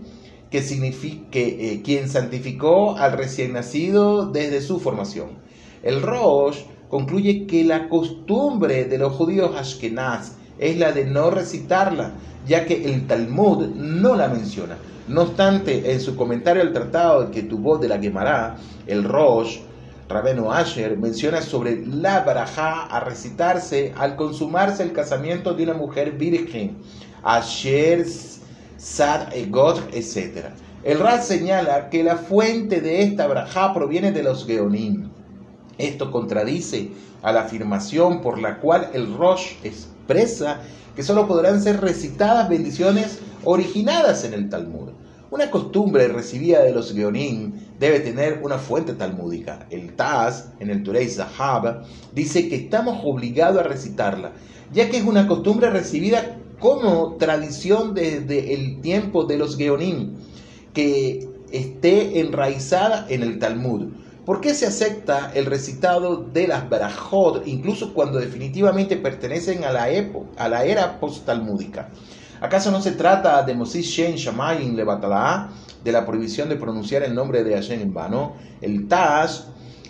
que 0.50 0.62
significa 0.62 1.40
eh, 1.40 1.82
quien 1.84 2.10
santificó 2.10 2.98
al 2.98 3.14
recién 3.14 3.54
nacido 3.54 4.26
desde 4.26 4.62
su 4.62 4.80
formación. 4.80 5.40
El 5.84 6.02
Rosh 6.02 6.64
concluye 6.90 7.48
que 7.48 7.64
la 7.64 7.88
costumbre 7.88 8.86
de 8.86 8.98
los 8.98 9.14
judíos 9.14 9.56
ashkenaz 9.56 10.38
es 10.60 10.78
la 10.78 10.92
de 10.92 11.06
no 11.06 11.32
recitarla, 11.32 12.12
ya 12.48 12.66
que 12.66 12.86
el 12.86 13.08
Talmud 13.08 13.68
no 13.76 14.16
la 14.16 14.28
menciona. 14.28 14.78
No 15.08 15.24
obstante, 15.24 15.92
en 15.92 16.00
su 16.00 16.16
comentario 16.16 16.62
al 16.62 16.74
tratado 16.74 17.32
que 17.32 17.44
tuvo 17.44 17.78
de 17.78 17.90
la 17.90 18.00
Gemara, 18.00 18.58
el 18.88 19.04
Rosh, 19.04 19.60
Rabeno 20.08 20.52
Asher, 20.52 20.98
menciona 20.98 21.42
sobre 21.42 21.86
la 21.86 22.22
barajá 22.22 22.86
a 22.86 23.00
recitarse 23.00 23.94
al 23.98 24.16
consumarse 24.16 24.84
el 24.84 24.94
casamiento 24.94 25.54
de 25.54 25.64
una 25.64 25.74
mujer 25.74 26.12
virgen, 26.14 26.78
Asher, 27.24 28.06
Sad, 28.78 29.34
Egot, 29.34 29.94
etc. 29.94 30.48
El 30.84 31.00
Raz 31.00 31.28
señala 31.28 31.90
que 31.90 32.04
la 32.04 32.16
fuente 32.16 32.82
de 32.82 33.04
esta 33.04 33.28
barajá 33.28 33.74
proviene 33.74 34.12
de 34.12 34.24
los 34.24 34.46
Geonim. 34.46 35.10
Esto 35.78 36.10
contradice 36.10 36.90
a 37.22 37.32
la 37.32 37.42
afirmación 37.42 38.22
por 38.22 38.40
la 38.40 38.58
cual 38.58 38.90
el 38.94 39.14
Rosh 39.16 39.54
expresa 40.02 40.62
que 40.96 41.04
solo 41.04 41.28
podrán 41.28 41.62
ser 41.62 41.80
recitadas 41.80 42.50
bendiciones 42.50 43.20
originadas 43.44 44.24
en 44.24 44.34
el 44.34 44.50
Talmud. 44.50 44.90
Una 45.30 45.50
costumbre 45.50 46.10
recibida 46.10 46.62
de 46.62 46.74
los 46.74 46.94
Geonim 46.94 47.54
debe 47.80 48.02
tener 48.02 48.42
una 48.44 48.58
fuente 48.58 48.94
talmúdica. 48.94 49.66
El 49.70 49.94
Taz, 49.94 50.50
en 50.60 50.70
el 50.70 50.84
Turei 50.84 51.08
Zahab, 51.08 51.84
dice 52.14 52.50
que 52.50 52.56
estamos 52.56 53.00
obligados 53.06 53.62
a 53.62 53.64
recitarla, 53.64 54.34
ya 54.74 54.90
que 54.90 54.98
es 54.98 55.06
una 55.06 55.28
costumbre 55.28 55.70
recibida 55.70 56.38
como 56.60 57.16
tradición 57.16 57.94
desde 57.94 58.54
el 58.54 58.82
tiempo 58.82 59.24
de 59.24 59.38
los 59.38 59.56
Geonim, 59.56 60.16
que 60.74 61.30
esté 61.52 62.20
enraizada 62.20 63.06
en 63.08 63.24
el 63.24 63.40
Talmud. 63.40 63.88
¿Por 64.26 64.40
qué 64.40 64.54
se 64.54 64.68
acepta 64.68 65.32
el 65.34 65.48
recitado 65.48 66.18
de 66.18 66.48
las 66.48 66.70
Barajot 66.70 67.48
incluso 67.48 67.92
cuando 67.94 68.20
definitivamente 68.20 68.96
pertenecen 68.98 69.64
a 69.64 69.72
la, 69.72 69.88
a 70.38 70.48
la 70.48 70.64
era 70.64 71.00
post-talmúdica? 71.00 71.90
¿Acaso 72.40 72.70
no 72.70 72.82
se 72.82 72.92
trata 72.92 73.42
de 73.42 73.56
Moses 73.56 73.86
Shen 73.86 74.16
Shamayim 74.16 74.76
Levatala, 74.76 75.50
de 75.84 75.92
la 75.92 76.06
prohibición 76.06 76.50
de 76.50 76.56
pronunciar 76.56 77.02
el 77.02 77.16
nombre 77.16 77.44
de 77.44 77.56
Hashem 77.56 77.82
en 77.82 77.94
vano? 77.94 78.36
El 78.62 78.88
Tash 78.88 79.42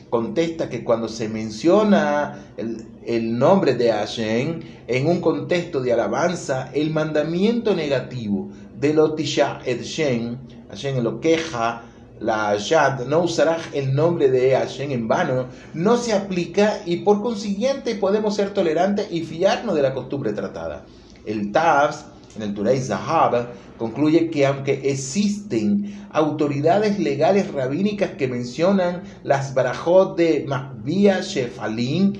contesta 0.09 0.69
que 0.69 0.83
cuando 0.83 1.09
se 1.09 1.27
menciona 1.27 2.53
el, 2.57 3.37
nombre 3.37 3.75
de 3.75 3.91
Hashem 3.91 4.61
en 4.87 5.07
un 5.07 5.19
contexto 5.19 5.81
de 5.81 5.91
alabanza, 5.91 6.71
el 6.73 6.91
mandamiento 6.91 7.75
negativo 7.75 8.49
de 8.79 8.93
Lotisha 8.93 9.59
Ed 9.65 9.81
Shen, 9.81 10.37
Hashem 10.69 11.03
lo 11.03 11.19
queja, 11.19 11.83
la 12.21 12.49
Ayad, 12.49 13.07
no 13.07 13.21
usará 13.21 13.57
el 13.73 13.95
nombre 13.95 14.29
de 14.29 14.55
Hashem 14.55 14.91
en 14.91 15.07
vano, 15.07 15.47
no 15.73 15.97
se 15.97 16.13
aplica 16.13 16.81
y 16.85 16.97
por 16.97 17.21
consiguiente 17.21 17.95
podemos 17.95 18.35
ser 18.35 18.51
tolerantes 18.51 19.07
y 19.11 19.23
fiarnos 19.23 19.75
de 19.75 19.81
la 19.81 19.93
costumbre 19.93 20.31
tratada. 20.31 20.85
El 21.25 21.51
Tavs, 21.51 22.05
en 22.35 22.43
el 22.43 22.53
Turei 22.53 22.79
Zahab, 22.79 23.47
concluye 23.77 24.29
que 24.29 24.45
aunque 24.45 24.81
existen 24.83 26.07
autoridades 26.11 26.99
legales 26.99 27.51
rabínicas 27.51 28.11
que 28.11 28.27
mencionan 28.27 29.01
las 29.23 29.55
barajot 29.55 30.15
de 30.15 30.45
Mahbia 30.47 31.21
Shefalim 31.21 32.13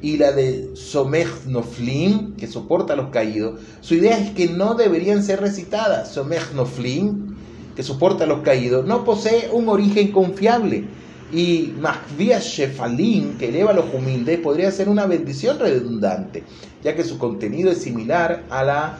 y 0.00 0.16
la 0.16 0.32
de 0.32 0.74
Somech 0.74 1.44
Noflim, 1.46 2.36
que 2.36 2.46
soporta 2.46 2.94
a 2.94 2.96
los 2.96 3.10
caídos, 3.10 3.60
su 3.82 3.94
idea 3.94 4.18
es 4.18 4.30
que 4.30 4.48
no 4.48 4.74
deberían 4.74 5.22
ser 5.22 5.40
recitadas. 5.40 6.10
Somech 6.10 6.52
Noflim 6.54 7.31
que 7.74 7.82
soporta 7.82 8.24
a 8.24 8.26
los 8.26 8.40
caídos, 8.40 8.86
no 8.86 9.04
posee 9.04 9.48
un 9.52 9.68
origen 9.68 10.12
confiable, 10.12 10.84
y 11.32 11.72
Makvia 11.80 12.38
Shefalin, 12.38 13.38
que 13.38 13.48
eleva 13.48 13.70
a 13.70 13.74
los 13.74 13.86
humildes, 13.92 14.38
podría 14.40 14.70
ser 14.70 14.88
una 14.88 15.06
bendición 15.06 15.58
redundante, 15.58 16.44
ya 16.84 16.94
que 16.94 17.04
su 17.04 17.18
contenido 17.18 17.70
es 17.70 17.78
similar 17.78 18.44
a 18.50 18.62
la 18.62 18.98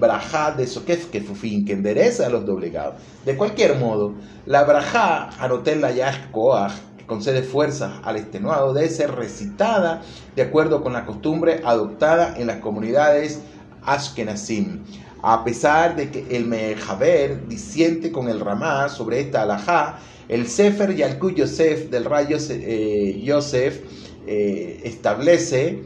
Brajá 0.00 0.52
de 0.52 0.66
Sokef 0.66 1.06
que 1.06 1.72
endereza 1.72 2.26
a 2.26 2.30
los 2.30 2.46
doblegados. 2.46 2.94
De 3.24 3.36
cualquier 3.36 3.76
modo, 3.78 4.14
la 4.46 4.64
Brajá, 4.64 5.30
Anotel 5.38 5.80
la 5.80 5.92
Koach, 6.32 6.72
que 6.98 7.06
concede 7.06 7.42
fuerza 7.42 8.00
al 8.02 8.16
extenuado, 8.16 8.72
debe 8.72 8.88
ser 8.88 9.14
recitada 9.14 10.02
de 10.34 10.42
acuerdo 10.42 10.82
con 10.82 10.92
la 10.94 11.06
costumbre 11.06 11.60
adoptada 11.64 12.34
en 12.38 12.46
las 12.46 12.58
comunidades 12.58 13.40
Ashkenazim. 13.82 14.82
A 15.22 15.44
pesar 15.44 15.96
de 15.96 16.10
que 16.10 16.26
el 16.30 16.46
Mejaber 16.46 17.48
disiente 17.48 18.12
con 18.12 18.28
el 18.28 18.40
Ramá 18.40 18.88
sobre 18.88 19.20
esta 19.20 19.42
alajá, 19.42 19.98
el 20.28 20.46
Sefer 20.46 20.94
Yalkut 20.94 21.36
Yosef 21.36 21.90
del 21.90 22.04
Ray 22.04 22.26
eh, 22.30 23.20
Yosef 23.22 23.80
eh, 24.26 24.80
establece 24.84 25.82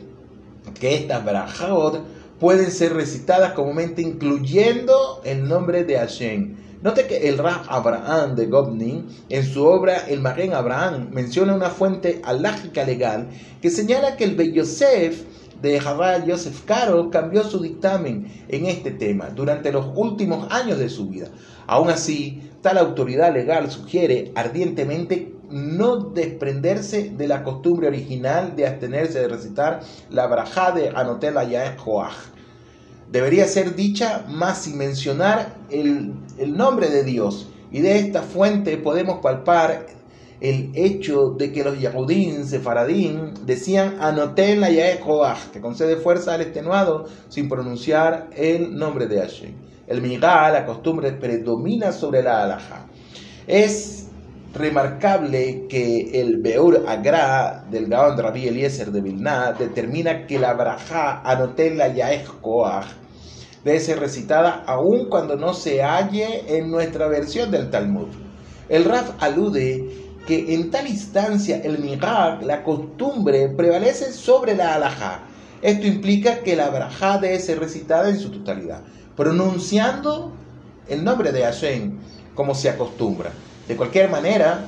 que 0.79 0.95
estas 0.95 1.25
brajot 1.25 2.03
pueden 2.39 2.71
ser 2.71 2.95
recitadas 2.95 3.53
comúnmente 3.53 4.03
incluyendo 4.03 5.21
el 5.25 5.47
nombre 5.47 5.85
de 5.85 5.97
Hashem. 5.99 6.57
Note 6.83 7.07
que 7.07 7.29
el 7.29 7.37
Rab 7.37 7.67
Abraham 7.69 8.35
de 8.37 8.47
Gobnin, 8.47 9.07
en 9.29 9.45
su 9.45 9.67
obra 9.67 10.07
El 10.09 10.21
Magen 10.21 10.55
Abraham, 10.55 11.11
menciona 11.13 11.55
una 11.55 11.69
fuente 11.69 12.23
alágica 12.25 12.85
legal 12.85 13.29
que 13.61 13.69
señala 13.69 14.17
que 14.17 14.25
el 14.25 14.35
Beyosef 14.35 15.23
de 15.61 15.81
Jabal 15.81 16.25
Joseph 16.27 16.65
Caro 16.65 17.11
cambió 17.11 17.45
su 17.45 17.61
dictamen 17.61 18.45
en 18.49 18.67
este 18.67 18.91
tema 18.91 19.31
durante 19.31 19.73
los 19.73 19.87
últimos 19.95 20.51
años 20.51 20.79
de 20.79 20.89
su 20.89 21.09
vida. 21.09 21.29
Aún 21.67 21.91
así, 21.91 22.51
tal 22.63 22.79
autoridad 22.79 23.33
legal 23.33 23.71
sugiere 23.71 24.33
ardientemente 24.35 25.35
no 25.51 25.97
desprenderse 25.97 27.11
de 27.11 27.29
la 27.29 27.43
costumbre 27.43 27.89
original 27.89 28.55
de 28.57 28.67
abstenerse 28.67 29.21
de 29.21 29.29
recitar 29.29 29.81
la 30.09 30.27
brajá 30.27 30.73
de 30.73 30.91
Anotel 30.91 31.37
Ayaeh 31.37 31.77
Joach. 31.77 32.15
Debería 33.11 33.47
ser 33.47 33.75
dicha 33.75 34.25
más 34.29 34.63
sin 34.63 34.79
mencionar 34.79 35.57
el, 35.69 36.13
el 36.39 36.57
nombre 36.57 36.89
de 36.89 37.03
Dios. 37.03 37.49
Y 37.73 37.81
de 37.81 37.99
esta 37.99 38.23
fuente 38.23 38.77
podemos 38.77 39.19
palpar 39.21 39.87
el 40.41 40.71
hecho 40.75 41.31
de 41.31 41.53
que 41.53 41.65
los 41.65 41.79
Yahudín, 41.79 42.47
Sefaradín, 42.47 43.35
decían 43.45 43.99
Anotel 44.01 44.65
Ayaeh 44.65 45.01
Joach, 45.01 45.51
que 45.53 45.61
concede 45.61 45.97
fuerza 45.97 46.35
al 46.35 46.41
extenuado 46.41 47.07
sin 47.29 47.49
pronunciar 47.49 48.31
el 48.35 48.75
nombre 48.75 49.07
de 49.07 49.21
Hashem. 49.21 49.55
El 49.87 50.01
Migá, 50.01 50.51
la 50.51 50.65
costumbre, 50.65 51.13
predomina 51.13 51.93
sobre 51.93 52.23
la 52.23 52.45
alhaja. 52.45 52.87
Es 53.47 54.09
remarcable 54.55 55.67
que 55.69 56.21
el 56.21 56.39
Beur 56.39 56.85
Agra 56.87 57.65
del 57.71 57.87
Gaon 57.87 58.19
Rabbi 58.19 58.49
Eliezer 58.49 58.91
de 58.91 59.01
Vilna 59.01 59.53
determina 59.53 60.27
que 60.27 60.39
la 60.39 60.55
Braja 60.55 61.21
Anotela 61.23 61.89
Yaech 61.89 62.27
Koach 62.41 62.87
debe 63.65 63.81
ser 63.81 64.01
recitada 64.01 64.65
aun 64.67 65.09
cuando 65.09 65.37
no 65.37 65.55
se 65.55 65.83
halle 65.83 66.45
en 66.57 66.71
nuestra 66.71 67.09
versión 67.09 67.51
del 67.51 67.71
Talmud. 67.71 68.09
El 68.69 68.85
Raf 68.85 69.11
alude 69.19 70.00
que 70.27 70.55
en 70.55 70.71
tal 70.71 70.87
instancia 70.87 71.61
el 71.63 71.79
Migag, 71.79 72.43
la 72.43 72.63
costumbre, 72.63 73.49
prevalece 73.49 74.13
sobre 74.13 74.55
la 74.55 74.75
alajá. 74.75 75.23
Esto 75.63 75.87
implica 75.87 76.41
que 76.41 76.57
la 76.57 76.71
Braja 76.71 77.19
debe 77.19 77.39
ser 77.39 77.59
recitada 77.59 78.09
en 78.09 78.19
su 78.19 78.31
totalidad, 78.31 78.83
pronunciando 79.17 80.33
el 80.89 81.05
nombre 81.05 81.33
de 81.33 81.43
Hashem 81.43 81.99
como 82.35 82.55
se 82.55 82.71
acostumbra. 82.71 83.31
De 83.69 83.77
cualquier 83.77 84.11
manera, 84.11 84.67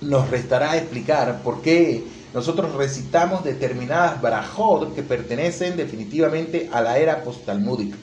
nos 0.00 0.28
restará 0.30 0.76
explicar 0.76 1.40
por 1.42 1.62
qué 1.62 2.04
nosotros 2.34 2.74
recitamos 2.74 3.42
determinadas 3.44 4.20
barajot 4.20 4.94
que 4.94 5.02
pertenecen 5.02 5.76
definitivamente 5.76 6.68
a 6.72 6.80
la 6.80 6.98
era 6.98 7.22
postalmúdica. 7.22 7.96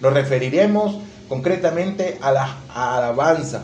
Nos 0.00 0.12
referiremos 0.12 0.98
concretamente 1.28 2.18
a 2.20 2.30
las 2.30 2.50
alabanzas, 2.74 3.62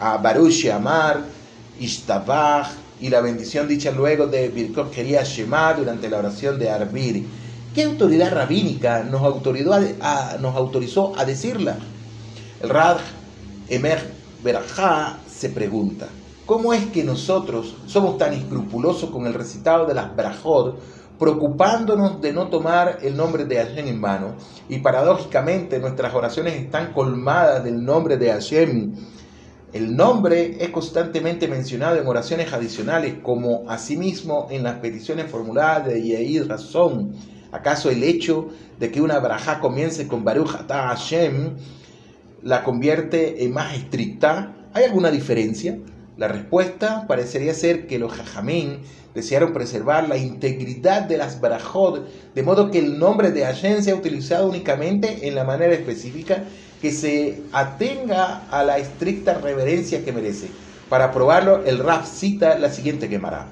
a 0.00 0.16
Baruch 0.16 0.66
Amar, 0.66 1.35
Ishtabach 1.80 2.68
y 3.00 3.10
la 3.10 3.20
bendición 3.20 3.68
dicha 3.68 3.90
luego 3.90 4.26
de 4.26 4.48
Birkot 4.48 4.90
Keria 4.90 5.22
Shema 5.22 5.74
durante 5.74 6.08
la 6.08 6.18
oración 6.18 6.58
de 6.58 6.70
Arbir. 6.70 7.26
¿Qué 7.74 7.82
autoridad 7.82 8.32
rabínica 8.32 9.02
nos 9.02 9.20
autorizó 9.22 11.12
a, 11.14 11.24
decirla? 11.26 11.76
El 12.62 12.70
Rad 12.70 12.96
Emer 13.68 14.14
Berajá 14.42 15.18
se 15.28 15.50
pregunta, 15.50 16.08
¿cómo 16.46 16.72
es 16.72 16.86
que 16.86 17.04
nosotros 17.04 17.76
somos 17.86 18.16
tan 18.16 18.32
escrupulosos 18.32 19.10
con 19.10 19.26
el 19.26 19.34
recitado 19.34 19.84
de 19.84 19.92
las 19.92 20.16
brajot, 20.16 20.78
preocupándonos 21.18 22.20
de 22.22 22.32
no 22.32 22.48
tomar 22.48 23.00
el 23.02 23.14
nombre 23.14 23.44
de 23.44 23.56
Hashem 23.56 23.88
en 23.88 24.00
vano? 24.00 24.36
Y 24.70 24.78
paradójicamente 24.78 25.78
nuestras 25.78 26.14
oraciones 26.14 26.54
están 26.54 26.94
colmadas 26.94 27.62
del 27.62 27.84
nombre 27.84 28.16
de 28.16 28.30
Hashem. 28.32 28.94
El 29.76 29.94
nombre 29.94 30.56
es 30.58 30.70
constantemente 30.70 31.48
mencionado 31.48 32.00
en 32.00 32.06
oraciones 32.06 32.50
adicionales, 32.50 33.16
como 33.22 33.68
asimismo 33.68 34.46
en 34.50 34.62
las 34.62 34.76
peticiones 34.76 35.30
formuladas 35.30 35.84
de 35.88 36.02
Yehid 36.02 36.46
Razón. 36.46 37.12
¿Acaso 37.52 37.90
el 37.90 38.02
hecho 38.02 38.48
de 38.80 38.90
que 38.90 39.02
una 39.02 39.18
braja 39.18 39.60
comience 39.60 40.08
con 40.08 40.24
Baruch 40.24 40.54
Atah 40.54 40.88
Hashem 40.88 41.56
la 42.42 42.64
convierte 42.64 43.44
en 43.44 43.52
más 43.52 43.74
estricta? 43.76 44.56
¿Hay 44.72 44.84
alguna 44.84 45.10
diferencia? 45.10 45.78
La 46.16 46.28
respuesta 46.28 47.06
parecería 47.06 47.52
ser 47.52 47.86
que 47.86 47.98
los 47.98 48.14
jajamín 48.14 48.78
desearon 49.14 49.52
preservar 49.52 50.08
la 50.08 50.16
integridad 50.16 51.02
de 51.02 51.18
las 51.18 51.38
barajot, 51.42 52.08
de 52.34 52.42
modo 52.42 52.70
que 52.70 52.78
el 52.78 52.98
nombre 52.98 53.30
de 53.30 53.44
Hashem 53.44 53.82
sea 53.82 53.94
utilizado 53.94 54.48
únicamente 54.48 55.28
en 55.28 55.34
la 55.34 55.44
manera 55.44 55.74
específica 55.74 56.44
que 56.80 56.92
se 56.92 57.42
atenga 57.52 58.42
a 58.50 58.62
la 58.62 58.78
estricta 58.78 59.34
reverencia 59.34 60.04
que 60.04 60.12
merece. 60.12 60.48
Para 60.88 61.10
probarlo, 61.12 61.64
el 61.64 61.78
Raf 61.78 62.08
cita 62.08 62.58
la 62.58 62.70
siguiente 62.70 63.08
quemará. 63.08 63.48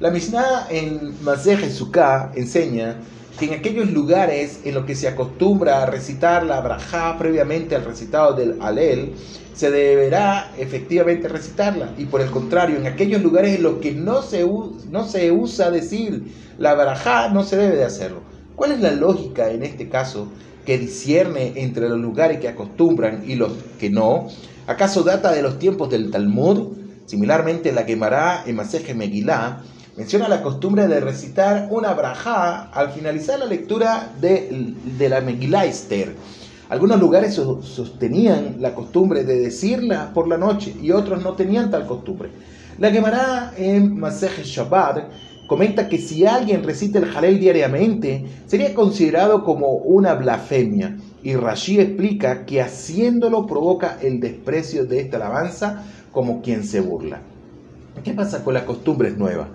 La 0.00 0.10
Mishnah 0.10 0.66
en 0.70 1.14
Masej 1.22 1.70
Sukkah 1.70 2.32
enseña 2.34 2.96
que 3.38 3.46
en 3.46 3.54
aquellos 3.54 3.90
lugares 3.90 4.60
en 4.64 4.74
los 4.74 4.84
que 4.84 4.94
se 4.94 5.08
acostumbra 5.08 5.82
a 5.82 5.86
recitar 5.86 6.44
la 6.44 6.60
brajá 6.60 7.16
previamente 7.18 7.74
al 7.74 7.84
recitado 7.84 8.34
del 8.34 8.60
alel, 8.60 9.14
se 9.54 9.70
deberá 9.70 10.52
efectivamente 10.58 11.28
recitarla. 11.28 11.90
Y 11.96 12.06
por 12.06 12.20
el 12.20 12.30
contrario, 12.30 12.76
en 12.76 12.86
aquellos 12.86 13.22
lugares 13.22 13.56
en 13.56 13.62
los 13.62 13.78
que 13.78 13.92
no 13.92 14.22
se, 14.22 14.44
no 14.90 15.06
se 15.06 15.32
usa 15.32 15.70
decir 15.70 16.32
la 16.58 16.74
brajá, 16.74 17.28
no 17.28 17.44
se 17.44 17.56
debe 17.56 17.76
de 17.76 17.84
hacerlo. 17.84 18.20
¿Cuál 18.56 18.72
es 18.72 18.80
la 18.80 18.92
lógica 18.92 19.50
en 19.50 19.62
este 19.62 19.88
caso 19.88 20.28
que 20.64 20.78
discierne 20.78 21.52
entre 21.56 21.88
los 21.88 21.98
lugares 21.98 22.40
que 22.40 22.48
acostumbran 22.48 23.24
y 23.26 23.34
los 23.34 23.52
que 23.78 23.90
no? 23.90 24.28
¿Acaso 24.66 25.02
data 25.02 25.32
de 25.32 25.42
los 25.42 25.58
tiempos 25.58 25.90
del 25.90 26.10
Talmud? 26.10 26.76
Similarmente, 27.06 27.72
la 27.72 27.84
quemará 27.84 28.44
en 28.46 28.56
Maseje 28.56 28.94
Megilá 28.94 29.62
menciona 29.96 30.28
la 30.28 30.42
costumbre 30.42 30.88
de 30.88 31.00
recitar 31.00 31.68
una 31.70 31.92
brajá 31.94 32.70
al 32.70 32.92
finalizar 32.92 33.38
la 33.38 33.46
lectura 33.46 34.12
de, 34.20 34.74
la 35.08 35.20
Megilá 35.20 35.64
Esther. 35.66 36.14
Algunos 36.68 36.98
lugares 36.98 37.34
sostenían 37.34 38.56
la 38.58 38.74
costumbre 38.74 39.24
de 39.24 39.38
decirla 39.38 40.10
por 40.12 40.26
la 40.26 40.38
noche 40.38 40.74
y 40.80 40.90
otros 40.90 41.22
no 41.22 41.34
tenían 41.34 41.70
tal 41.70 41.86
costumbre. 41.86 42.30
La 42.78 42.90
Gemara 42.90 43.52
en 43.56 43.98
Masej 43.98 44.42
Shabbat 44.42 45.04
comenta 45.46 45.88
que 45.88 45.98
si 45.98 46.26
alguien 46.26 46.62
recita 46.62 46.98
el 46.98 47.06
Jalel 47.06 47.38
diariamente, 47.38 48.24
sería 48.46 48.74
considerado 48.74 49.44
como 49.44 49.68
una 49.72 50.14
blasfemia. 50.14 50.96
Y 51.22 51.34
Rashi 51.36 51.80
explica 51.80 52.44
que 52.44 52.60
haciéndolo 52.60 53.46
provoca 53.46 53.98
el 54.02 54.20
desprecio 54.20 54.84
de 54.84 55.00
esta 55.00 55.16
alabanza 55.16 55.84
como 56.12 56.42
quien 56.42 56.64
se 56.64 56.80
burla. 56.80 57.20
¿Qué 58.02 58.12
pasa 58.12 58.44
con 58.44 58.54
las 58.54 58.64
costumbres 58.64 59.16
nuevas? 59.16 59.48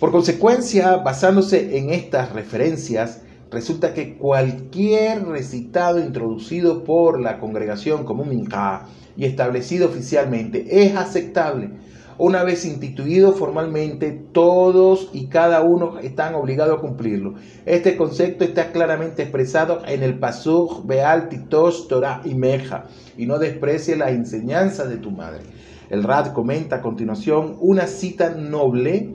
Por 0.00 0.12
consecuencia, 0.12 0.96
basándose 0.96 1.76
en 1.76 1.90
estas 1.90 2.32
referencias, 2.32 3.22
resulta 3.50 3.94
que 3.94 4.16
cualquier 4.16 5.26
recitado 5.26 5.98
introducido 5.98 6.84
por 6.84 7.20
la 7.20 7.40
congregación 7.40 8.04
como 8.04 8.22
un 8.22 8.28
minja 8.28 8.86
y 9.16 9.24
establecido 9.24 9.88
oficialmente 9.88 10.84
es 10.84 10.94
aceptable. 10.94 11.70
Una 12.20 12.42
vez 12.42 12.64
instituido 12.64 13.32
formalmente, 13.32 14.10
todos 14.32 15.08
y 15.12 15.26
cada 15.26 15.62
uno 15.62 16.00
están 16.00 16.34
obligados 16.34 16.76
a 16.76 16.80
cumplirlo. 16.80 17.34
Este 17.64 17.96
concepto 17.96 18.42
está 18.42 18.72
claramente 18.72 19.22
expresado 19.22 19.82
en 19.86 20.02
el 20.02 20.18
Pasuk 20.18 20.84
Beal 20.84 21.28
Titos 21.28 21.86
Torah 21.86 22.20
y 22.24 22.34
Meja, 22.34 22.86
y 23.16 23.26
no 23.26 23.38
desprecie 23.38 23.94
la 23.94 24.10
enseñanza 24.10 24.84
de 24.86 24.96
tu 24.96 25.12
madre. 25.12 25.44
El 25.90 26.02
Rad 26.02 26.32
comenta 26.32 26.76
a 26.76 26.82
continuación 26.82 27.56
una 27.60 27.86
cita 27.86 28.30
noble 28.30 29.14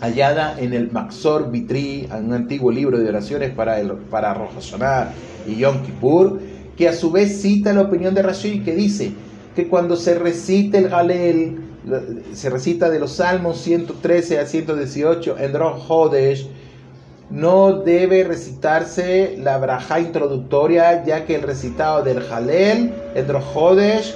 hallada 0.00 0.58
en 0.58 0.72
el 0.72 0.90
Maxor 0.90 1.50
Vitri, 1.50 2.08
un 2.18 2.32
antiguo 2.32 2.72
libro 2.72 2.98
de 2.98 3.10
oraciones 3.10 3.50
para, 3.50 3.78
el, 3.78 3.92
para 4.10 4.34
y 5.46 5.56
Yom 5.56 5.82
Kippur, 5.82 6.40
que 6.78 6.88
a 6.88 6.94
su 6.94 7.10
vez 7.10 7.42
cita 7.42 7.74
la 7.74 7.82
opinión 7.82 8.14
de 8.14 8.22
Rashi 8.22 8.60
que 8.60 8.74
dice 8.74 9.12
que 9.54 9.68
cuando 9.68 9.96
se 9.96 10.18
recite 10.18 10.78
el 10.78 10.88
Galel 10.88 11.71
se 12.32 12.50
recita 12.50 12.90
de 12.90 13.00
los 13.00 13.12
Salmos 13.12 13.58
113 13.60 14.38
a 14.38 14.46
118 14.46 15.38
en 15.38 15.52
Drog 15.52 15.80
Hodesh, 15.88 16.48
no 17.30 17.80
debe 17.80 18.24
recitarse 18.24 19.36
la 19.38 19.58
braja 19.58 20.00
introductoria, 20.00 21.04
ya 21.04 21.24
que 21.24 21.34
el 21.34 21.42
recitado 21.42 22.02
del 22.02 22.22
Halel 22.30 22.92
en 23.14 23.26
Drog 23.26 23.44
Hodesh 23.54 24.14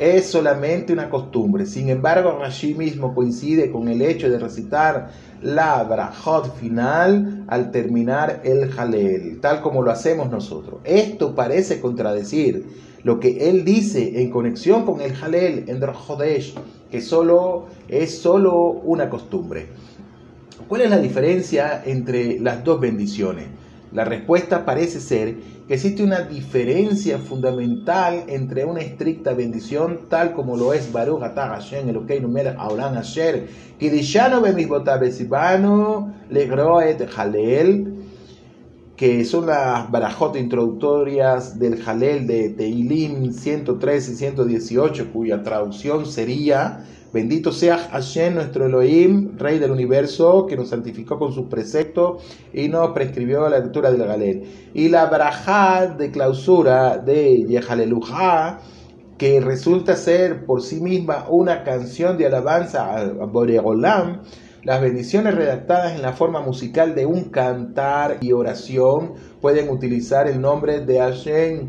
es 0.00 0.26
solamente 0.26 0.92
una 0.92 1.08
costumbre. 1.08 1.66
Sin 1.66 1.88
embargo, 1.88 2.38
Rashi 2.38 2.74
mismo 2.74 3.14
coincide 3.14 3.70
con 3.70 3.88
el 3.88 4.02
hecho 4.02 4.28
de 4.28 4.38
recitar 4.38 5.10
la 5.42 5.82
brajot 5.84 6.56
final 6.56 7.44
al 7.48 7.70
terminar 7.70 8.40
el 8.44 8.70
Halel, 8.76 9.40
tal 9.40 9.60
como 9.60 9.82
lo 9.82 9.90
hacemos 9.90 10.30
nosotros. 10.30 10.80
Esto 10.84 11.34
parece 11.34 11.80
contradecir 11.80 12.66
lo 13.04 13.20
que 13.20 13.48
él 13.50 13.64
dice 13.64 14.20
en 14.20 14.30
conexión 14.30 14.84
con 14.84 15.00
el 15.00 15.14
Halel 15.14 15.64
en 15.68 15.78
Drojodesh, 15.78 16.54
que 16.90 17.00
solo 17.00 17.66
es 17.86 18.18
solo 18.18 18.54
una 18.56 19.08
costumbre. 19.08 19.66
¿Cuál 20.66 20.80
es 20.80 20.90
la 20.90 20.98
diferencia 20.98 21.82
entre 21.84 22.40
las 22.40 22.64
dos 22.64 22.80
bendiciones? 22.80 23.46
La 23.92 24.04
respuesta 24.04 24.64
parece 24.64 24.98
ser 24.98 25.36
que 25.68 25.74
existe 25.74 26.02
una 26.02 26.22
diferencia 26.22 27.18
fundamental 27.18 28.24
entre 28.26 28.64
una 28.64 28.80
estricta 28.80 29.34
bendición 29.34 30.00
tal 30.08 30.32
como 30.32 30.56
lo 30.56 30.72
es 30.72 30.90
Baruch 30.90 31.22
Atah 31.22 31.48
Hashem 31.48 31.88
Elokeinu 31.88 32.28
Melech 32.28 32.56
Aulan 32.58 32.96
Asher 32.96 33.46
Kidishano 33.78 34.40
Bemisbotab 34.40 35.00
Besibano 35.00 36.12
Legroet 36.28 37.08
Halel 37.16 38.03
que 38.96 39.24
son 39.24 39.46
las 39.46 39.90
barajotas 39.90 40.40
introductorias 40.40 41.58
del 41.58 41.82
Halel 41.86 42.26
de 42.26 42.50
Teilim 42.50 43.32
113 43.32 44.12
y 44.12 44.14
118, 44.14 45.12
cuya 45.12 45.42
traducción 45.42 46.06
sería 46.06 46.84
Bendito 47.14 47.52
sea 47.52 47.78
Hashem, 47.78 48.34
nuestro 48.34 48.66
Elohim, 48.66 49.38
Rey 49.38 49.60
del 49.60 49.70
universo, 49.70 50.46
que 50.48 50.56
nos 50.56 50.70
santificó 50.70 51.16
con 51.16 51.32
sus 51.32 51.46
preceptos 51.46 52.24
y 52.52 52.68
nos 52.68 52.90
prescribió 52.90 53.48
la 53.48 53.60
lectura 53.60 53.92
del 53.92 54.02
Halel. 54.02 54.42
Y 54.74 54.88
la 54.88 55.06
barajá 55.06 55.94
de 55.96 56.10
clausura 56.10 56.98
de 56.98 57.44
Yehalelujá, 57.46 58.58
que 59.16 59.40
resulta 59.40 59.94
ser 59.94 60.44
por 60.44 60.60
sí 60.60 60.80
misma 60.80 61.26
una 61.28 61.62
canción 61.62 62.18
de 62.18 62.26
alabanza 62.26 62.96
a 62.96 63.04
Boreolam, 63.26 64.22
las 64.64 64.80
bendiciones 64.80 65.34
redactadas 65.34 65.94
en 65.94 66.02
la 66.02 66.14
forma 66.14 66.40
musical 66.40 66.94
de 66.94 67.04
un 67.04 67.24
cantar 67.24 68.16
y 68.22 68.32
oración 68.32 69.12
pueden 69.42 69.68
utilizar 69.68 70.26
el 70.26 70.40
nombre 70.40 70.80
de 70.80 70.98
Hashem. 70.98 71.68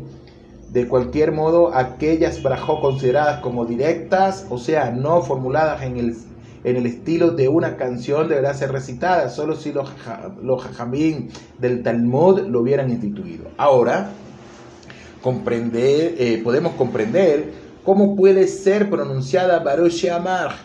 De 0.72 0.88
cualquier 0.88 1.32
modo, 1.32 1.74
aquellas 1.74 2.42
brajó 2.42 2.80
consideradas 2.80 3.40
como 3.40 3.66
directas, 3.66 4.46
o 4.48 4.58
sea, 4.58 4.90
no 4.90 5.20
formuladas 5.22 5.82
en 5.82 5.98
el, 5.98 6.16
en 6.64 6.76
el 6.76 6.86
estilo 6.86 7.32
de 7.32 7.48
una 7.48 7.76
canción, 7.76 8.28
deberá 8.28 8.54
ser 8.54 8.72
recitada, 8.72 9.28
solo 9.28 9.54
si 9.56 9.72
los, 9.72 9.92
los 10.42 10.62
jajamín 10.62 11.28
del 11.58 11.82
Talmud 11.82 12.40
lo 12.48 12.62
hubieran 12.62 12.90
instituido. 12.90 13.44
Ahora, 13.58 14.08
comprender, 15.22 16.14
eh, 16.18 16.40
podemos 16.42 16.72
comprender 16.72 17.52
cómo 17.84 18.16
puede 18.16 18.48
ser 18.48 18.88
pronunciada 18.90 19.60
Baruch 19.60 20.04
Amar, 20.06 20.56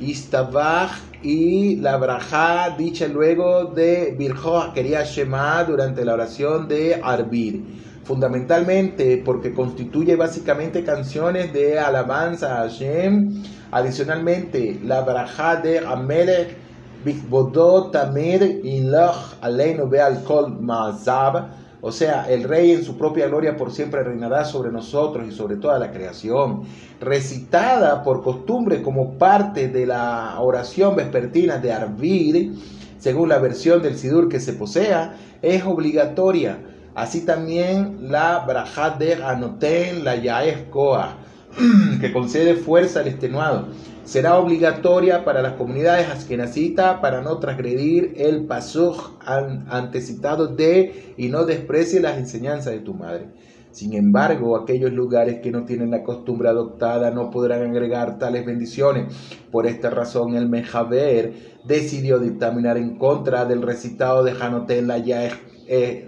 Istabach 0.00 0.92
y 1.22 1.76
la 1.76 1.96
braja 1.96 2.74
dicha 2.76 3.08
luego 3.08 3.64
de 3.66 4.14
Birjo 4.18 4.72
quería 4.72 5.02
Shema 5.04 5.64
durante 5.64 6.04
la 6.04 6.14
oración 6.14 6.68
de 6.68 7.00
Arbir. 7.02 7.62
Fundamentalmente 8.04 9.20
porque 9.24 9.52
constituye 9.52 10.14
básicamente 10.14 10.84
canciones 10.84 11.52
de 11.52 11.78
alabanza 11.78 12.54
a 12.54 12.68
Hashem. 12.68 13.42
Adicionalmente, 13.72 14.78
la 14.84 15.00
braja 15.00 15.56
de 15.56 15.80
Amelech 15.80 16.56
Bikbodot 17.04 17.92
Tamir 17.92 18.60
Inloch 18.64 19.34
Aleinu 19.40 19.88
Beal 19.88 20.22
Kol 20.24 20.60
Mazab 20.60 21.65
o 21.80 21.92
sea, 21.92 22.26
el 22.28 22.44
rey 22.44 22.72
en 22.72 22.84
su 22.84 22.96
propia 22.96 23.26
gloria 23.26 23.56
por 23.56 23.70
siempre 23.70 24.02
reinará 24.02 24.44
sobre 24.44 24.72
nosotros 24.72 25.26
y 25.28 25.32
sobre 25.32 25.56
toda 25.56 25.78
la 25.78 25.92
creación. 25.92 26.62
Recitada 27.00 28.02
por 28.02 28.22
costumbre 28.22 28.82
como 28.82 29.18
parte 29.18 29.68
de 29.68 29.86
la 29.86 30.36
oración 30.40 30.96
vespertina 30.96 31.58
de 31.58 31.72
Arvid, 31.72 32.52
según 32.98 33.28
la 33.28 33.38
versión 33.38 33.82
del 33.82 33.96
Sidur 33.96 34.28
que 34.28 34.40
se 34.40 34.54
posea, 34.54 35.16
es 35.42 35.64
obligatoria. 35.64 36.58
Así 36.94 37.26
también 37.26 38.10
la 38.10 38.44
Brajat 38.46 38.98
de 38.98 39.22
Anoten, 39.22 40.02
la 40.02 40.16
Yaes 40.16 40.64
Koah, 40.70 41.16
que 42.00 42.12
concede 42.12 42.54
fuerza 42.54 43.00
al 43.00 43.08
extenuado 43.08 43.68
será 44.06 44.38
obligatoria 44.38 45.24
para 45.24 45.42
las 45.42 45.54
comunidades 45.54 46.08
askenazita 46.08 47.00
para 47.00 47.22
no 47.22 47.38
transgredir 47.38 48.14
el 48.16 48.46
pasuj 48.46 49.18
antecitado 49.26 50.46
de 50.46 51.14
y 51.16 51.28
no 51.28 51.44
desprecie 51.44 52.00
las 52.00 52.16
enseñanzas 52.16 52.72
de 52.72 52.78
tu 52.78 52.94
madre. 52.94 53.26
Sin 53.72 53.92
embargo, 53.94 54.56
aquellos 54.56 54.92
lugares 54.92 55.40
que 55.42 55.50
no 55.50 55.64
tienen 55.64 55.90
la 55.90 56.04
costumbre 56.04 56.48
adoptada 56.48 57.10
no 57.10 57.30
podrán 57.30 57.68
agregar 57.68 58.16
tales 58.16 58.46
bendiciones. 58.46 59.12
Por 59.50 59.66
esta 59.66 59.90
razón, 59.90 60.34
el 60.34 60.48
Mejaber 60.48 61.34
decidió 61.64 62.18
dictaminar 62.18 62.78
en 62.78 62.96
contra 62.96 63.44
del 63.44 63.60
recitado 63.60 64.24
de 64.24 64.32
Hanoten 64.32 64.86
la 64.86 64.98
Yaej, 64.98 65.34
eh, 65.66 66.06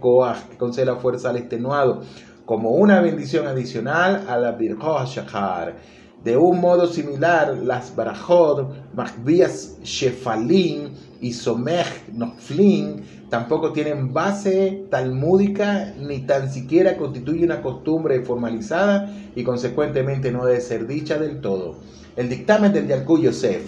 Koach, 0.00 0.48
que 0.48 0.56
concede 0.56 0.86
la 0.86 0.96
fuerza 0.96 1.30
al 1.30 1.36
extenuado, 1.36 2.00
como 2.46 2.70
una 2.70 3.00
bendición 3.00 3.46
adicional 3.46 4.24
a 4.26 4.38
la 4.38 4.58
Shahar. 4.58 5.76
De 6.24 6.36
un 6.36 6.60
modo 6.60 6.88
similar, 6.88 7.56
las 7.58 7.94
Barajot, 7.94 8.92
Magbias 8.92 9.78
Shefalim 9.84 10.90
y 11.20 11.32
Somech 11.32 12.08
Noflin 12.12 13.02
tampoco 13.30 13.72
tienen 13.72 14.12
base 14.12 14.84
talmúdica 14.90 15.94
ni 15.96 16.20
tan 16.20 16.50
siquiera 16.50 16.96
constituye 16.96 17.44
una 17.44 17.62
costumbre 17.62 18.20
formalizada 18.22 19.14
y 19.36 19.44
consecuentemente 19.44 20.32
no 20.32 20.44
debe 20.44 20.60
ser 20.60 20.88
dicha 20.88 21.18
del 21.18 21.40
todo. 21.40 21.76
El 22.16 22.28
dictamen 22.28 22.72
del 22.72 22.88
Yalkut 22.88 23.20
Yosef, 23.20 23.62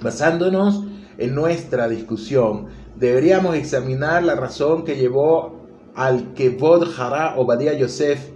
basándonos 0.00 0.84
en 1.18 1.34
nuestra 1.34 1.88
discusión, 1.88 2.68
deberíamos 2.98 3.54
examinar 3.54 4.22
la 4.22 4.34
razón 4.34 4.84
que 4.84 4.96
llevó 4.96 5.60
al 5.94 6.32
Kevod 6.32 6.88
Hara 6.98 7.36
Obadiah 7.36 7.74
Yosef 7.74 8.30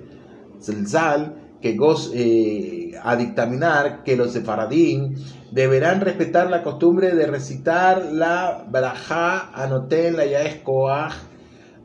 Zelzal 0.60 1.39
que 1.60 1.76
eh, 2.14 2.92
a 3.02 3.16
dictaminar 3.16 4.02
que 4.02 4.16
los 4.16 4.32
sefaradín 4.32 5.16
deberán 5.50 6.00
respetar 6.00 6.48
la 6.50 6.62
costumbre 6.62 7.14
de 7.14 7.26
recitar 7.26 8.04
la 8.12 8.64
barajá 8.70 9.50
anoten 9.52 10.16
la 10.16 10.26
yaes 10.26 10.60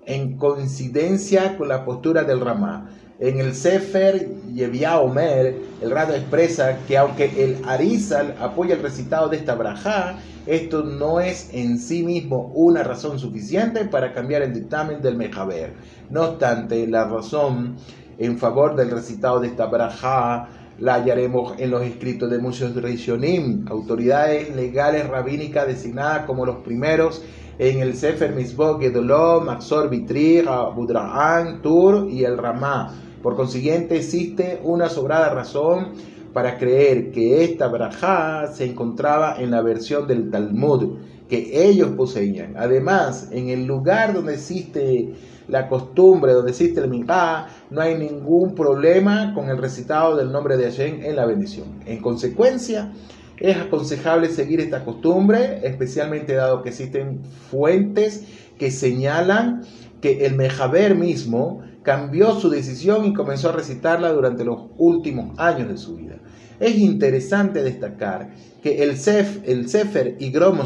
en 0.05 0.38
coincidencia 0.38 1.57
con 1.57 1.67
la 1.67 1.83
postura 1.83 2.23
del 2.23 2.41
ramá. 2.41 2.89
En 3.17 3.39
el 3.39 3.55
Sefer 3.55 4.27
Yevia 4.53 4.99
Omer, 4.99 5.55
el 5.81 5.89
Rado 5.89 6.13
expresa 6.13 6.77
que 6.85 6.97
aunque 6.97 7.31
el 7.43 7.63
Arizal 7.65 8.35
apoya 8.41 8.75
el 8.75 8.81
recitado 8.81 9.29
de 9.29 9.38
esta 9.38 9.55
barajá, 9.55 10.17
esto 10.45 10.83
no 10.83 11.21
es 11.21 11.49
en 11.53 11.79
sí 11.79 12.03
mismo 12.03 12.51
una 12.53 12.83
razón 12.83 13.17
suficiente 13.17 13.85
para 13.85 14.13
cambiar 14.13 14.41
el 14.41 14.53
dictamen 14.53 15.01
del 15.01 15.15
Mejaber. 15.15 15.73
No 16.09 16.23
obstante, 16.23 16.85
la 16.88 17.05
razón 17.05 17.77
en 18.17 18.38
favor 18.38 18.75
del 18.75 18.91
recitado 18.91 19.39
de 19.39 19.47
esta 19.47 19.65
braja 19.65 20.47
la 20.80 20.95
hallaremos 20.95 21.54
en 21.58 21.71
los 21.71 21.84
escritos 21.84 22.30
de 22.30 22.39
muchos 22.39 22.75
Rishonim, 22.75 23.65
autoridades 23.69 24.54
legales 24.56 25.08
rabínicas 25.08 25.67
designadas 25.67 26.25
como 26.25 26.45
los 26.45 26.58
primeros 26.58 27.23
en 27.58 27.80
el 27.80 27.95
Sefer 27.95 28.36
Misbok, 28.36 28.82
Gedoló, 28.82 29.39
Maxor, 29.39 29.89
Vitri, 29.89 30.43
Budraán, 30.75 31.62
Tur 31.62 32.10
y 32.10 32.25
el 32.25 32.38
Ramá. 32.38 32.93
Por 33.23 33.36
consiguiente, 33.36 33.95
existe 33.95 34.60
una 34.63 34.89
sobrada 34.89 35.34
razón 35.34 35.93
para 36.34 36.58
creer 36.58 37.12
que 37.12 37.45
esta 37.45 37.67
braja 37.69 38.47
se 38.47 38.65
encontraba 38.65 39.38
en 39.39 39.51
la 39.51 39.62
versión 39.62 40.06
del 40.06 40.30
Talmud 40.30 40.97
que 41.29 41.67
ellos 41.67 41.91
poseían. 41.97 42.55
Además, 42.57 43.29
en 43.31 43.49
el 43.49 43.65
lugar 43.65 44.13
donde 44.13 44.35
existe 44.35 45.13
la 45.47 45.67
costumbre, 45.67 46.33
donde 46.33 46.51
existe 46.51 46.79
el 46.79 46.89
minjá, 46.89 47.47
no 47.69 47.81
hay 47.81 47.97
ningún 47.97 48.55
problema 48.55 49.33
con 49.33 49.49
el 49.49 49.57
recitado 49.57 50.15
del 50.15 50.31
nombre 50.31 50.57
de 50.57 50.65
Hashem 50.65 51.03
en 51.03 51.15
la 51.15 51.25
bendición. 51.25 51.67
En 51.85 52.01
consecuencia, 52.01 52.91
es 53.38 53.57
aconsejable 53.57 54.29
seguir 54.29 54.61
esta 54.61 54.85
costumbre, 54.85 55.59
especialmente 55.63 56.33
dado 56.33 56.61
que 56.61 56.69
existen 56.69 57.21
fuentes 57.49 58.23
que 58.57 58.71
señalan 58.71 59.63
que 60.01 60.25
el 60.25 60.35
Mejaber 60.35 60.95
mismo 60.95 61.61
cambió 61.83 62.39
su 62.39 62.49
decisión 62.49 63.05
y 63.05 63.13
comenzó 63.13 63.49
a 63.49 63.53
recitarla 63.53 64.11
durante 64.11 64.45
los 64.45 64.69
últimos 64.77 65.38
años 65.38 65.67
de 65.69 65.77
su 65.77 65.95
vida. 65.95 66.17
Es 66.59 66.77
interesante 66.77 67.63
destacar 67.63 68.29
que 68.63 68.83
el, 68.83 68.97
Sef, 68.97 69.39
el 69.43 69.67
Sefer 69.69 70.15
Igrom 70.19 70.59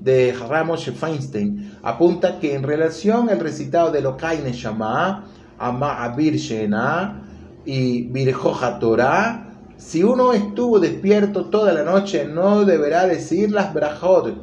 de 0.00 0.34
Ramos 0.48 0.84
Feinstein 0.84 1.72
apunta 1.82 2.38
que 2.40 2.54
en 2.54 2.62
relación 2.62 3.30
al 3.30 3.40
recitado 3.40 3.90
de 3.92 4.00
Lokai 4.00 4.38
Shama, 4.52 5.24
Ama 5.58 6.04
Abir 6.04 6.36
Shena 6.36 7.22
y 7.64 8.02
Birjoja 8.02 8.78
Torah, 8.78 9.42
Si 9.78 10.02
uno 10.02 10.32
estuvo 10.32 10.80
despierto 10.80 11.46
toda 11.46 11.72
la 11.72 11.82
noche, 11.82 12.26
no 12.26 12.64
deberá 12.64 13.06
decir 13.06 13.52
las 13.52 13.74
brajot 13.74 14.34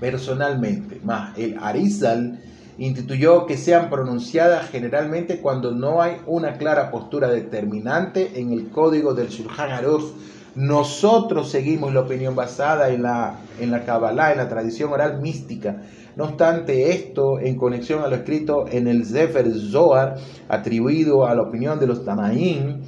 personalmente. 0.00 1.00
Más, 1.04 1.36
el 1.36 1.58
Arizal 1.58 2.40
instituyó 2.78 3.46
que 3.46 3.56
sean 3.56 3.90
pronunciadas 3.90 4.70
generalmente 4.70 5.40
cuando 5.40 5.72
no 5.72 6.00
hay 6.00 6.18
una 6.26 6.54
clara 6.54 6.90
postura 6.90 7.28
determinante 7.28 8.40
en 8.40 8.52
el 8.52 8.70
código 8.70 9.14
del 9.14 9.28
Shulchan 9.28 9.72
Aruch. 9.72 10.14
Nosotros 10.54 11.50
seguimos 11.50 11.92
la 11.92 12.00
opinión 12.00 12.34
basada 12.34 12.90
en 12.90 13.02
la, 13.02 13.40
en 13.60 13.70
la 13.70 13.84
Kabbalah, 13.84 14.32
en 14.32 14.38
la 14.38 14.48
tradición 14.48 14.92
oral 14.92 15.20
mística. 15.20 15.82
No 16.16 16.24
obstante 16.24 16.90
esto, 16.90 17.38
en 17.38 17.56
conexión 17.56 18.02
a 18.02 18.08
lo 18.08 18.16
escrito 18.16 18.66
en 18.70 18.88
el 18.88 19.04
Sefer 19.04 19.52
Zohar, 19.54 20.16
atribuido 20.48 21.26
a 21.26 21.34
la 21.34 21.42
opinión 21.42 21.78
de 21.78 21.86
los 21.86 22.04
Tamaim, 22.04 22.82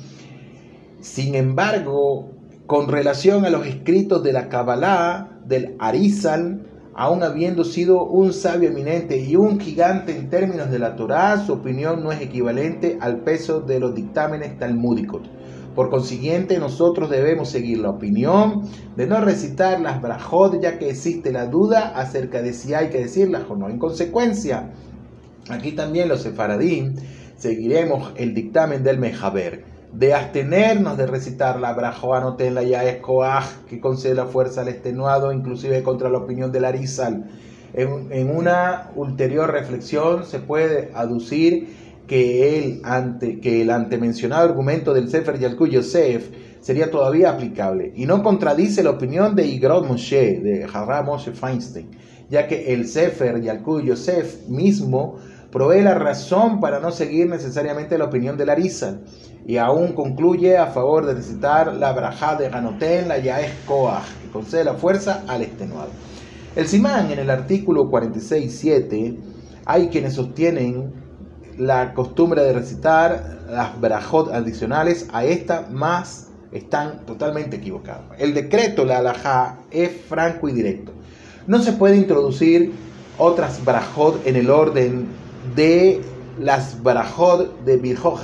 sin 1.01 1.35
embargo, 1.35 2.31
con 2.67 2.89
relación 2.89 3.45
a 3.45 3.51
los 3.51 3.67
escritos 3.67 4.23
de 4.23 4.33
la 4.33 4.49
Kabbalah, 4.49 5.41
del 5.47 5.77
Arizal, 5.79 6.70
aun 6.95 7.23
habiendo 7.23 7.65
sido 7.65 8.05
un 8.05 8.33
sabio 8.33 8.71
eminente 8.71 9.17
y 9.19 9.37
un 9.37 9.61
gigante 9.61 10.17
en 10.17 10.29
términos 10.29 10.71
de 10.71 10.79
la 10.79 10.97
Torá, 10.97 11.39
su 11.45 11.53
opinión 11.53 12.03
no 12.03 12.13
es 12.13 12.21
equivalente 12.21 12.99
al 13.01 13.21
peso 13.21 13.61
de 13.61 13.79
los 13.79 13.95
dictámenes 13.95 14.59
talmúdicos. 14.59 15.23
Por 15.75 15.89
consiguiente, 15.89 16.59
nosotros 16.59 17.11
debemos 17.11 17.49
seguir 17.49 17.79
la 17.79 17.91
opinión 17.91 18.69
de 18.97 19.07
no 19.07 19.21
recitar 19.21 19.81
las 19.81 20.03
brajot, 20.03 20.61
ya 20.61 20.79
que 20.79 20.91
existe 20.91 21.33
la 21.33 21.47
duda 21.47 21.93
acerca 21.95 22.43
de 22.43 22.53
si 22.53 22.75
hay 22.75 22.91
que 22.91 22.99
decirlas 22.99 23.45
o 23.49 23.55
no. 23.55 23.69
En 23.69 23.79
consecuencia, 23.79 24.73
aquí 25.49 25.73
también 25.73 26.09
los 26.09 26.23
sefaradín 26.23 26.97
seguiremos 27.37 28.13
el 28.17 28.35
dictamen 28.35 28.83
del 28.83 28.99
Mejaber 28.99 29.70
de 29.93 30.15
abstenernos 30.15 30.97
de 30.97 31.07
recitar 31.07 31.59
la 31.59 31.73
brajoanoten 31.73 32.55
la 32.55 32.63
ya 32.63 32.83
que 32.85 33.81
concede 33.81 34.15
la 34.15 34.27
fuerza 34.27 34.61
al 34.61 34.69
extenuado, 34.69 35.33
inclusive 35.33 35.83
contra 35.83 36.09
la 36.09 36.19
opinión 36.19 36.53
del 36.53 36.65
Arizal. 36.65 37.25
En, 37.73 38.31
una 38.31 38.91
ulterior 38.97 39.51
reflexión 39.51 40.25
se 40.25 40.41
puede 40.41 40.91
aducir 40.95 41.69
que 42.07 42.59
el, 42.59 42.81
ante, 42.85 43.41
que 43.41 43.63
el 43.63 43.71
antemencionado 43.71 44.49
argumento 44.49 44.93
del 44.93 45.09
Sefer 45.09 45.39
Yalkut 45.39 45.71
Yosef 45.71 46.31
sería 46.61 46.91
todavía 46.91 47.31
aplicable 47.31 47.93
y 47.95 48.07
no 48.07 48.23
contradice 48.23 48.83
la 48.83 48.91
opinión 48.91 49.37
de 49.37 49.47
Igrod 49.47 49.87
Moshe, 49.87 50.41
de 50.41 50.65
Harra 50.65 51.03
Moshe 51.03 51.33
Feinstein, 51.33 51.91
ya 52.29 52.49
que 52.49 52.73
el 52.73 52.89
Sefer 52.89 53.41
Yalkut 53.41 53.85
Yosef 53.85 54.49
mismo 54.49 55.19
provee 55.53 55.83
la 55.83 55.95
razón 55.95 56.61
para 56.61 56.81
no 56.81 56.91
seguir 56.91 57.29
necesariamente 57.29 57.99
la 57.99 58.07
opinión 58.07 58.37
del 58.37 58.51
Arizal 58.51 59.03
y 59.51 59.59
aún 59.59 59.95
concluye 59.95 60.57
a 60.57 60.69
favor 60.69 61.05
de 61.05 61.15
recitar 61.15 61.75
la 61.75 61.93
brajá 61.93 62.37
de 62.37 62.49
Ganotén, 62.49 63.09
la 63.09 63.19
Yaes 63.19 63.51
Koach, 63.67 64.05
que 64.23 64.31
concede 64.31 64.63
la 64.63 64.75
fuerza 64.75 65.25
al 65.27 65.43
extenuado. 65.43 65.91
El 66.55 66.69
Simán, 66.69 67.11
en 67.11 67.19
el 67.19 67.31
artículo 67.31 67.91
46.7, 67.91 69.17
hay 69.65 69.89
quienes 69.89 70.15
sostienen 70.15 70.93
la 71.59 71.95
costumbre 71.95 72.45
de 72.45 72.53
recitar 72.53 73.41
las 73.51 73.81
brajot 73.81 74.33
adicionales 74.33 75.09
a 75.13 75.25
esta, 75.25 75.67
más 75.69 76.29
están 76.53 77.05
totalmente 77.05 77.57
equivocados. 77.57 78.05
El 78.19 78.35
decreto, 78.35 78.85
la 78.85 78.99
alajá, 78.99 79.59
es 79.73 79.91
franco 80.09 80.49
y 80.49 80.53
directo. 80.53 80.93
No 81.49 81.59
se 81.59 81.73
puede 81.73 81.97
introducir 81.97 82.73
otras 83.19 83.65
brajot 83.65 84.25
en 84.29 84.37
el 84.37 84.49
orden 84.49 85.09
de 85.57 86.03
las 86.39 86.81
brajot 86.81 87.65
de 87.65 87.79
Birjot 87.79 88.21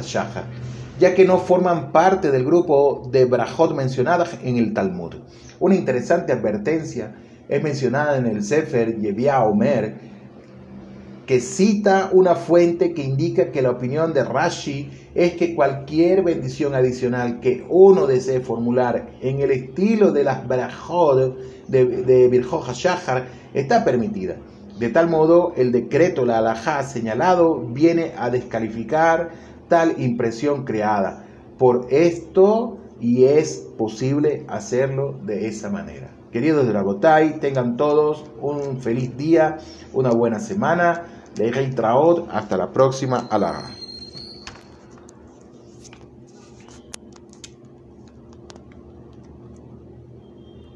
ya 0.98 1.14
que 1.14 1.24
no 1.24 1.38
forman 1.38 1.92
parte 1.92 2.30
del 2.30 2.44
grupo 2.44 3.09
de 3.11 3.24
Brajot 3.24 3.74
mencionadas 3.74 4.38
en 4.42 4.56
el 4.56 4.72
Talmud. 4.72 5.14
Una 5.61 5.74
interesante 5.74 6.32
advertencia 6.32 7.14
es 7.48 7.62
mencionada 7.62 8.16
en 8.16 8.26
el 8.26 8.42
Sefer 8.42 8.98
Yevia 8.98 9.42
Omer, 9.42 9.94
que 11.26 11.40
cita 11.40 12.11
una 12.12 12.37
fuente 12.37 12.94
que 12.94 13.02
indica 13.02 13.50
que 13.50 13.61
la 13.61 13.70
opinión 13.70 14.14
de 14.14 14.24
Rashi 14.24 14.90
es 15.14 15.32
que 15.32 15.54
cualquier 15.54 16.22
bendición 16.22 16.74
adicional 16.74 17.40
que 17.40 17.66
uno 17.68 18.06
desee 18.06 18.40
formular 18.40 19.09
en 19.20 19.40
el 19.40 19.50
estilo 19.50 20.12
de 20.12 20.24
las 20.24 20.46
Brajot 20.46 21.37
de, 21.66 21.85
de 21.85 22.28
Birjot 22.28 22.64
está 23.54 23.85
permitida. 23.85 24.37
De 24.78 24.90
tal 24.90 25.09
modo, 25.09 25.52
el 25.56 25.72
decreto, 25.72 26.26
la 26.26 26.38
alajá 26.38 26.82
señalado, 26.82 27.59
viene 27.59 28.12
a 28.18 28.28
descalificar 28.28 29.30
tal 29.68 30.00
impresión 30.00 30.64
creada 30.64 31.24
por 31.59 31.87
esto 31.90 32.79
y 33.00 33.24
es 33.24 33.66
posible 33.76 34.44
hacerlo 34.48 35.14
de 35.24 35.48
esa 35.48 35.70
manera. 35.70 36.11
Queridos 36.33 36.66
de 36.66 36.72
la 36.72 36.83
Gotay, 36.83 37.40
tengan 37.40 37.76
todos 37.76 38.24
un 38.40 38.79
feliz 38.81 39.16
día, 39.16 39.59
una 39.92 40.11
buena 40.11 40.38
semana. 40.38 41.05
De 41.35 41.50
Traot, 41.50 42.29
hasta 42.31 42.57
la 42.57 42.72
próxima. 42.72 43.29